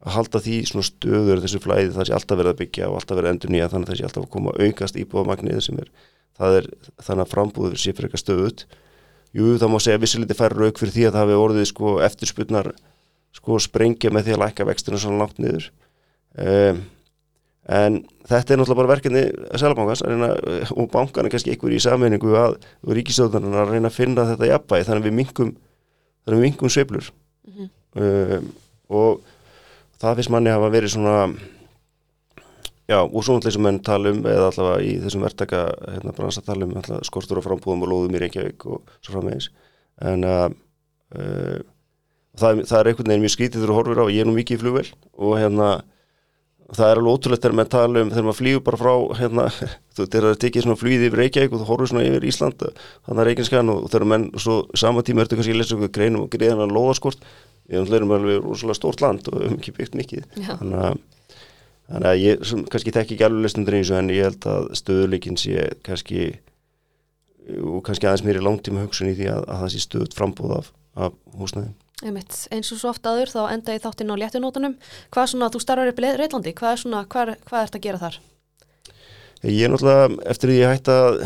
[0.03, 3.19] að halda því svona stöður þessu flæði það sé alltaf verið að byggja og alltaf
[3.19, 5.91] verið að endur nýja þannig að það sé alltaf að koma aukast íbúðamagnið sem er,
[6.49, 6.71] er
[7.07, 8.65] þannig að frambúður sé fyrir eitthvað stöðut
[9.33, 12.69] Jú, það má segja vissiliti færri rauk fyrir því að það hefur orðið sko eftirspunnar
[13.33, 15.69] sko sprengja með því að læka vextinu svona langt niður.
[16.37, 16.83] Um,
[17.73, 17.97] en
[18.29, 19.23] þetta er náttúrulega bara verkefni
[19.61, 20.03] Sælabankans
[20.75, 22.59] og bankana kannski ykkur í sammenningu að
[22.99, 25.53] ríkistöðunar að reyna að finna þetta jafnvægi þannig að við mingum,
[26.29, 27.09] við mingum sveiflur.
[27.49, 27.71] Mm -hmm.
[28.05, 28.53] um,
[28.93, 29.33] og
[30.03, 31.17] það finnst manni hafa verið svona
[32.91, 36.75] já, og svo náttúrulega sem menn talum eða allavega í þessum verktaka hérna bransa talum,
[37.07, 39.49] skortur og frambúðum og lóðum í Reykjavík og svo framvegis.
[40.03, 40.57] En að
[41.15, 41.63] uh,
[42.39, 44.59] það, það er einhvern veginn mjög skítið þegar þú horfir á, ég er nú mikið
[44.59, 45.71] í flugvel og hérna
[46.73, 49.47] það er alveg ótrúlegt þegar maður tala um, þegar maður flýgur bara frá hérna,
[49.95, 53.23] þú þegar það tekið svona flýðið yfir Reykjavík og þú horfir svona yfir Ísland þannig
[53.23, 56.33] að Reykjavíkskan og þegar menn svo sama tíma ertu kannski að lesa okkur greinum og
[56.33, 57.27] greiðan að loðaskort
[57.73, 60.31] við erum alveg rosalega stórt land og við hefum ekki byggt mikið.
[60.37, 61.03] Þannig að,
[61.89, 64.69] þannig að ég sem, kannski tekki ekki alveg lesnundur eins og en ég held að
[64.83, 66.33] stöðuleikin sé kannski
[67.51, 70.59] og kannski aðeins mér í langtíma hugsun í því að, að það sé stöðut frambúð
[70.59, 72.37] af, af húsnæðin Einmitt.
[72.55, 74.77] eins og svo oft aður þá enda ég þáttinn á léttunótunum
[75.15, 77.85] hvað er svona, þú starfar upp í Reitlandi hvað er svona, hvað, hvað ert að
[77.87, 78.21] gera þar?
[79.43, 81.21] Ég er náttúrulega, eftir því ég hætti að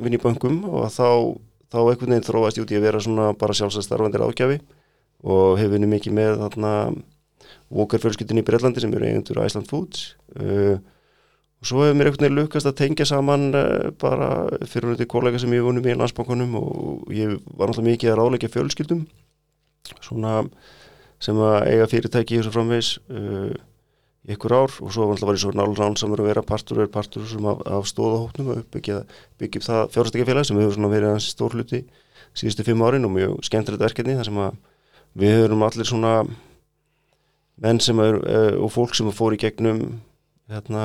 [0.00, 1.08] vinna í bankum og þá,
[1.72, 4.60] þá einhvern veginn þróast ég út í að vera svona bara sjálfsæðstarfandir ágjafi
[5.24, 6.72] og hefur vinni mikið með þarna
[7.74, 10.14] Walker fjölskyldin í Breitlandi sem eru eigendur Iceland Foods.
[10.38, 10.78] Uh,
[11.58, 15.52] og svo hefur mér veginn lukast að tengja saman uh, bara fyrir þetta kollega sem
[15.56, 19.06] ég vunni með í landsbankunum og ég var náttúrulega mikið að ráleika fjölskyldum
[20.04, 20.42] svona
[21.22, 23.52] sem að eiga fyrirtæki í þessu framvegs uh,
[24.28, 24.74] ykkur ár.
[24.84, 27.88] Og svo var ég svo nálrán samar að vera partur og er partur af, af
[27.90, 31.84] stóðahóknum og byggja, upp það fjárhastækjafélag sem hefur verið hans stór hluti
[32.36, 34.58] síðustu fimm árin og mjög skemmtilegt verkefni þar sem að
[35.18, 36.12] við höfum allir svona
[37.58, 39.82] menn sem er uh, og fólk sem fór í gegnum
[40.48, 40.84] hérna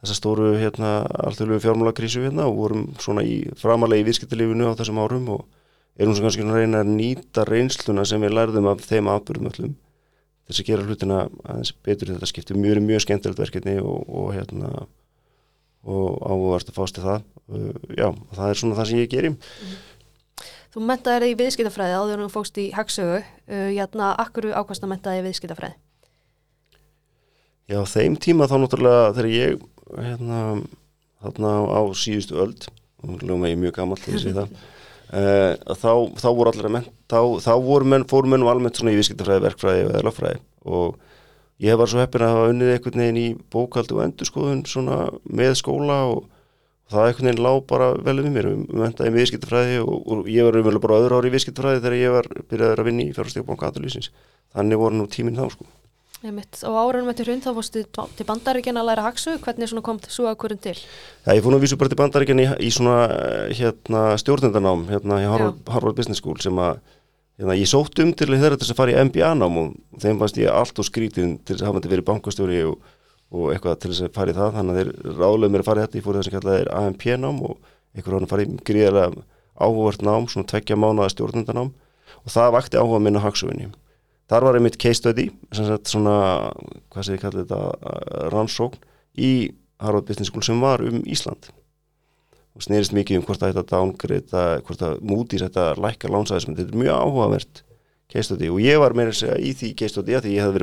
[0.00, 5.28] þessa stóru hérna allþjóðlegu fjármálakrísu hérna og vorum svona í framalegi viðskiptilífinu á þessum árum
[5.36, 5.44] og
[6.00, 9.76] erum svona kannski að reyna að nýta reynsluna sem við lærðum af þeim aðbörðum öllum
[10.48, 12.14] þess að gera hlutina aðeins betur.
[12.14, 14.72] Þetta skiptir mjög, mjög skemmtilegt verkefni og, og hérna
[15.80, 17.22] og áhugast að fást í það.
[17.50, 19.76] Uh, já, það er svona það sem ég gerim mm.
[20.70, 25.22] Þú mentaði í viðskiptafræði áður og fókst í hagsögu, uh, hérna, akkur ákvæmst að mentaði
[25.22, 25.78] í viðskiptafræði?
[27.70, 29.64] Já, þeim tíma þá náttúrulega þegar ég,
[29.96, 30.38] hérna,
[31.22, 32.68] þarna á síðustu öld,
[33.02, 34.56] og ljóma ég mjög gammal til þessi það,
[35.10, 38.94] uh, þá, þá voru allir að menta, þá, þá voru menn, fóru menn almennt svona
[38.94, 41.00] í viðskiptafræði, verkfræði eða lagfræði og
[41.60, 45.56] ég var svo heppin að hafa unnið einhvern veginn í bókaldu og endurskoðun svona með
[45.60, 46.28] skóla og
[46.90, 48.48] það einhvern veginn lág bara vel um mér.
[48.50, 51.98] Við mentaði með viðskiptafræði og, og ég var umvel bara öðru ári í viðskiptafræði þegar
[52.00, 54.10] ég var byrjaður að vinni í fjárhastíkabónka aðalýsins
[54.56, 55.68] þannig voru nú tíminn þá sko.
[56.20, 60.12] Mitt, og árunum eftir hund þá fórstu til bandaríkjan að læra haksu, hvernig kom það
[60.12, 60.74] svo að hverjum til?
[60.76, 62.96] Já, ég fór nú að vísu bara til bandaríkjan í, í svona
[63.56, 66.82] hérna, stjórnendanám hérna í Harvard, Harvard Business School sem að
[67.40, 70.52] hérna, ég sótt um til þeirra til að fara í MBA-nám og þeim fannst ég
[70.52, 72.92] allt og skrítin til að hafa þetta verið bankastjóri og
[73.30, 74.56] og eitthvað til þess að fara í það.
[74.56, 76.00] Þannig að þeir ráðlega mér að fara í þetta.
[76.00, 79.24] Ég fór þess að kalla þeir AMP nám og einhver hann farið gríðarlega
[79.60, 81.70] áhugvart nám, svona tveggja mánuða stjórnundanám
[82.20, 83.70] og það vakti áhuga minn á hagsögunni.
[84.30, 86.14] Þar var einmitt case study svona,
[86.92, 88.78] hvað sé ég kalli þetta rannsókn
[89.18, 89.32] í
[89.82, 91.50] Harvard Business School sem var um Ísland.
[92.54, 96.74] Og snerist mikið um hvort það þetta downgreita, hvort það mútís þetta lækka lánsæðismenn, þetta
[96.74, 97.62] er mjög áhugavert
[98.10, 98.50] case study.
[98.50, 100.54] Og ég var meira að segja í því case study að því ég hef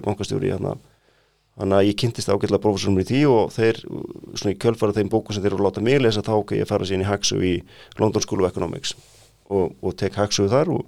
[1.58, 3.80] þannig að ég kynntist ágætla profesorum í því og þeir,
[4.38, 6.70] svona í kjölfara þeim bóku sem þeir eru að láta mig lesa þá ok, ég
[6.70, 7.54] fara síðan í Haxu í
[7.98, 8.94] London School of Economics
[9.50, 10.84] og, og tek Haxu þar og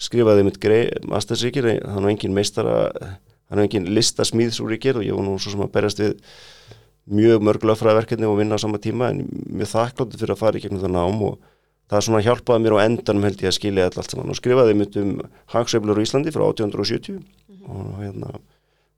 [0.00, 0.58] skrifaði mitt
[1.04, 2.76] mastersríkir, hann var engin meistara
[3.50, 6.12] hann var engin listasmýðsúríkir og ég var nú svo sem að berjast við
[7.10, 10.80] mjög mörgulegfræðverkefni og vinna á sama tíma en mjög þakkláttu fyrir að fara í gegnum
[10.84, 11.34] það nám og
[11.90, 14.94] það svona hjálpaði mér á endanum held ég að skilja allt saman og skrifaði mitt
[15.00, 15.10] um
[15.50, 15.98] hagsveiflur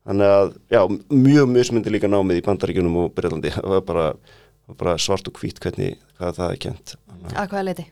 [0.03, 0.81] í Íslandi frá 1870 og þannig að, já,
[1.15, 4.07] mjög mismundi líka námið í bandaríkunum og Breitlandi það var bara,
[4.75, 6.95] bara svart og hvít hvernig hvað það er kent
[7.33, 7.85] Að hvaða leiti?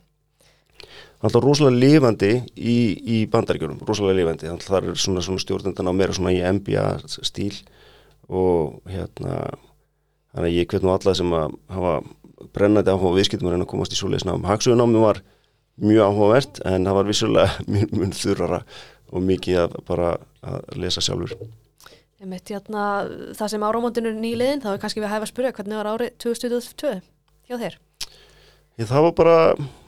[1.22, 5.94] alltaf rosalega lifandi í, í bandaríkjunum, rosalega lifandi að það er svona, svona stjórnendan á
[5.94, 6.86] meira svona í MBA
[7.22, 7.54] stíl
[8.32, 9.36] og hérna
[10.34, 11.94] þannig að ég hvet nú alla sem að hafa
[12.56, 14.48] brennandi áhuga viðskiptum að reyna að komast í svoleiðisnáum.
[14.50, 15.22] Hagsugunámi var
[15.82, 18.62] mjög áhugavert en það var vissulega mjög mjög þurrara
[19.12, 21.36] og mikið að bara að lesa sjálfur.
[22.22, 22.82] Mitt, hérna,
[23.34, 26.10] það sem áramóndinu nýliðin, þá er kannski við að hæfa að spyrja hvernig var árið
[26.22, 26.92] 2022
[27.50, 27.78] hjá þér?
[28.78, 29.38] Ég, það var bara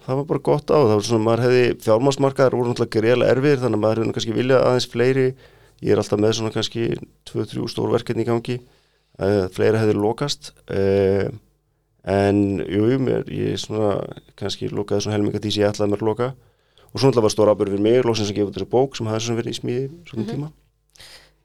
[0.04, 3.62] það var bara gott á, það var svona, maður hefði fjármásmarkaðar voru náttúrulega greiðlega erfir
[3.62, 5.28] þannig að maður hefði kannski viljað aðeins fleiri.
[5.84, 6.88] Ég er alltaf með svona kannski
[7.30, 8.58] 2-3 stórverkefni í gangi
[9.54, 10.52] fleira hefði lokast.
[10.66, 11.30] Uh,
[12.10, 13.94] en jú, mér, ég svona
[14.40, 16.34] kannski lokaði svona helminga því sem ég ætlaði mér að loka.
[16.90, 19.28] Og svona alltaf var stóra ábyrg fyrir mig lóksins að gefa þessu bók sem hafði
[19.28, 20.34] svona verið í smíði svona mm -hmm.
[20.34, 20.52] tíma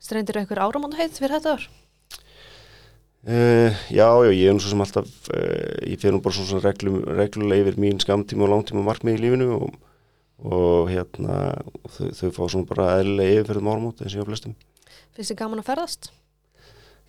[0.09, 1.65] Streindir einhver áramóndaheit fyrir þetta ár?
[3.29, 6.63] Uh, já, já, ég er nú svo sem alltaf uh, ég fyrir nú bara svona
[6.65, 9.75] reglum, reglulega yfir mín skamtíma og langtíma markmið í lífinu og,
[10.49, 11.35] og hérna
[11.93, 14.55] þau, þau fá svona bara eðlilega yfirferðum ármót eins og ég á flestum
[15.13, 16.09] Finnst þið gaman að ferðast?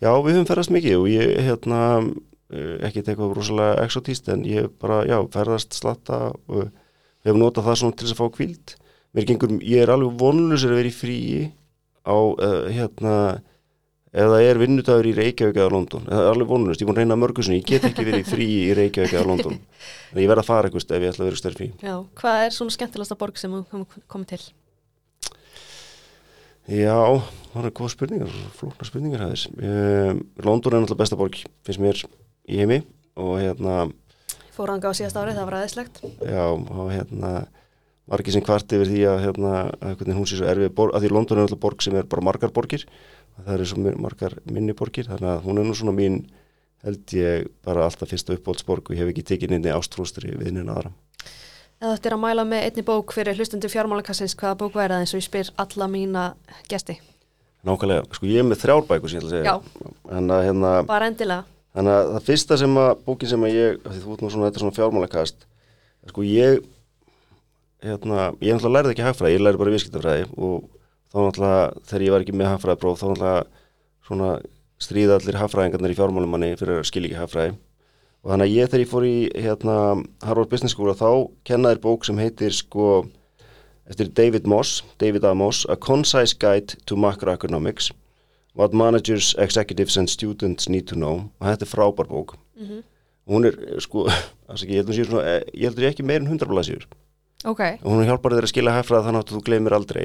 [0.02, 4.68] Já, við höfum ferðast mikið og ég hérna uh, ekki eitthvað rosalega exotíst en ég
[4.82, 8.76] bara, já, ferðast slatta og við hefum notað það svona til þess að fá kvíld
[9.16, 11.40] mér gengur, ég er alveg vonlusir að vera í fríi
[12.06, 12.16] á,
[12.70, 13.14] hérna
[14.10, 16.06] eða er vinnudagur í Reykjavík eða London?
[16.08, 18.72] Það er alveg vonunist, ég búin að reyna mörgursunni ég get ekki verið frí í
[18.78, 19.60] Reykjavík eða London.
[20.10, 21.66] En ég verð að fara eitthvað ef ég ætla að vera stærð frí.
[21.78, 24.40] Já, hvað er svona skemmtilegsta borg sem þú komið til?
[26.70, 26.98] Já,
[27.52, 32.02] það er góða spurningar flóknar spurningar hæðis um, London er náttúrulega besta borg, finnst mér
[32.50, 32.82] í heimi.
[33.20, 33.88] Og hérna
[34.54, 37.32] Fóranga á síðast árið, það var aðeinslegt Já, og hérna
[38.18, 39.54] ekki sem kvart yfir því að hérna,
[39.86, 42.24] að hún sé svo erfið borg, að því London er náttúrulega borg sem er bara
[42.26, 42.86] margar borgir.
[43.40, 46.24] Það eru svo margar minniborgir þannig að hún er nú svona mín
[46.82, 50.50] held ég bara alltaf fyrsta uppbólsborg og ég hef ekki tekið inn í ástrústri við
[50.50, 50.90] inn aðra.
[51.80, 55.04] Eða þetta er að mæla með einni bók fyrir hlustundu fjármálakassins, hvaða bók væri það
[55.04, 56.24] eins og ég spyr alla mína
[56.68, 56.98] gesti?
[57.64, 59.86] Nákvæmlega, sko ég er með þrjár bækur sem ég ætla að segja.
[60.16, 61.46] En að, hérna, bara endilega.
[61.76, 64.58] Þannig að það fyrsta sem að bókin sem að ég þú ert nú svona, þetta
[64.58, 65.46] er svona fjármálakast
[66.08, 66.60] sko ég
[67.84, 70.68] hérna, ég náttúrulega lærði ekki hagfræði, ég lærði bara viðskiptafræði og
[71.10, 73.42] þá náttúrulega þegar ég var ekki með hafræðapróf þá náttúrulega
[74.06, 74.30] svona
[74.80, 77.54] stríða allir hafræðingarnir í fjármálumanni fyrir að skilja ekki hafræði
[78.20, 79.16] og þannig að ég þegar ég fór í
[79.46, 79.76] hérna
[80.26, 81.10] Harvard Business School þá
[81.48, 82.90] kennaðir bók sem heitir sko
[83.90, 85.34] eftir David Moss, David A.
[85.34, 87.90] Moss A Concise Guide to Macroeconomics
[88.54, 92.82] What Managers, Executives and Students Need to Know og þetta er frábær bók mm -hmm.
[93.26, 94.06] og hún er sko
[94.68, 96.86] ég heldur að ég ekki meir en 100 blæsjur
[97.44, 97.78] okay.
[97.82, 100.04] og hún hjálpar þér að skilja hafræða þannig að þú gleymir aldrei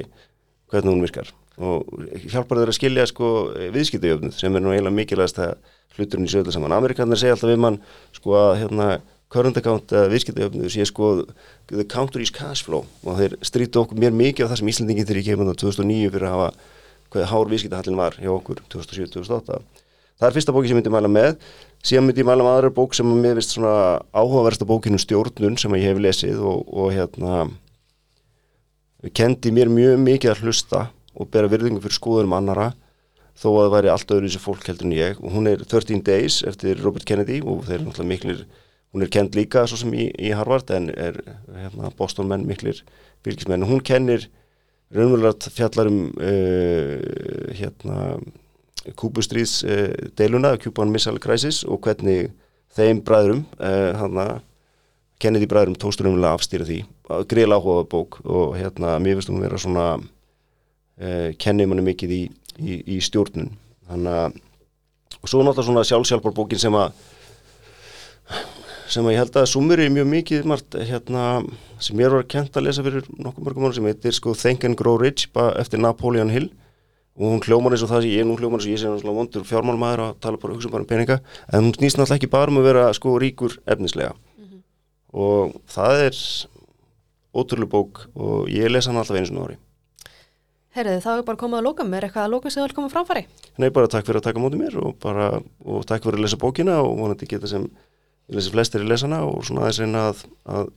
[0.71, 3.31] hvernig hún virkar og hjálpar þeir að skilja sko
[3.75, 5.55] viðskiptajöfnuð sem er nú eiginlega mikilvægast að
[5.95, 6.75] hluturinn í sögla saman.
[6.75, 7.77] Amerikanar segja alltaf við mann
[8.15, 8.87] sko að hérna
[9.31, 11.11] current account uh, viðskiptajöfnuð sé sko
[11.71, 15.07] the counter is cash flow og þeir strítu okkur mér mikið á það sem Íslandingin
[15.07, 16.51] þegar ég kemur á 2009 fyrir að hafa
[17.15, 19.59] hvaðið hár viðskiptahallin var hjá okkur 2007-2008.
[20.15, 21.37] Það er fyrsta bóki sem ég myndi mæla með.
[21.85, 23.75] Síðan myndi ég mæla með aðra bók sem mér vist svona
[24.15, 27.45] áhugaversta bókinu stjórnun sem ég hef lesið og, og hérna
[29.15, 30.85] kendi mér mjög mikið að hlusta
[31.15, 32.71] og bera virðingu fyrir skoðunum annara
[33.35, 35.19] þó að það væri allt öðru sem fólk heldur en ég.
[35.19, 38.45] Og hún er 13 Days eftir Robert Kennedy og þeir eru náttúrulega miklir
[38.95, 41.19] hún er kend líka svo sem í, í Harvard en er
[41.51, 42.79] hérna, Boston menn miklir
[43.27, 43.67] fylgismenn.
[43.67, 44.29] Hún kennir
[44.95, 46.95] raunverulega fjallarum uh,
[47.59, 47.99] hérna
[48.99, 52.33] kúbustríðs uh, deiluna, Cuban Missile Crisis og hvernig
[52.75, 54.33] þeim bræðurum hann að
[55.21, 56.81] Kennedy bræðurum tóstur umlega afstýra því.
[57.29, 59.85] Greila áhugaða bók og hérna mér finnst hún vera svona
[60.99, 62.21] eh, kennið manni mikið í,
[62.59, 63.53] í, í stjórnun.
[63.87, 64.41] Þannig að
[65.21, 66.97] og svo náttúrulega svona sjálfsjálfar bókin sem að
[68.91, 71.23] sem ég held að sumur er mjög mikið margt, hérna,
[71.81, 74.77] sem ég var kent að lesa fyrir nokkuð mörgum ára sem heitir sko Think and
[74.77, 76.51] Grow Rich eftir Napoleon Hill
[77.15, 78.99] og hún hljómar eins og það sem ég, nú hljómar eins og ég sé hann
[78.99, 82.31] svona vondur fjármálmaður að tala bara hugsa bara um peninga en hún snýst náttúrulega ekki
[82.31, 84.61] bara um að vera sko ríkur efnislega mm -hmm.
[85.13, 86.15] og það er
[87.33, 89.57] ótrúlega bók og ég lesa hann alltaf einu svona ári
[90.75, 92.89] Herriði, þá er bara komið að lóka mér eitthvað að lóka sem þú vil koma
[92.89, 93.25] framfæri
[93.57, 96.37] Nei, bara takk fyrir að taka mótið mér og bara, og takk fyrir að lesa
[96.37, 97.63] bókina og vonandi geta sem
[98.27, 100.25] ég lesi flestir í lesana og svona aðeins reyna að,
[100.57, 100.73] að,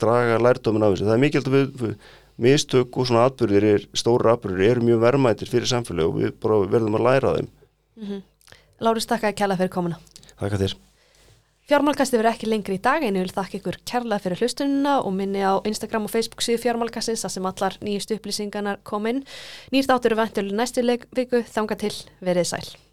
[0.00, 1.06] draga lærdómin af þessu.
[1.08, 1.94] Það er mikilvægt að við, við
[2.38, 6.60] mistök og svona atbyrðir er, stóra atbyrðir eru mjög verðmættir fyrir samfélagi og við bara
[6.74, 8.22] verðum að læra þeim mm -hmm.
[8.80, 9.98] Lárus, takk að kella fyrir komuna
[10.38, 10.76] Takk að þér
[11.68, 15.12] Fjármálkasti verður ekki lengri í dag en ég vil þakka ykkur kærlega fyrir hlustununa og
[15.12, 19.20] minni á Instagram og Facebook síðu fjármálkastins að sem allar nýjust upplýsingarnar komin.
[19.68, 20.80] Nýrt áttur er ventil næstu
[21.12, 21.92] viku, þanga til,
[22.24, 22.87] verið sæl.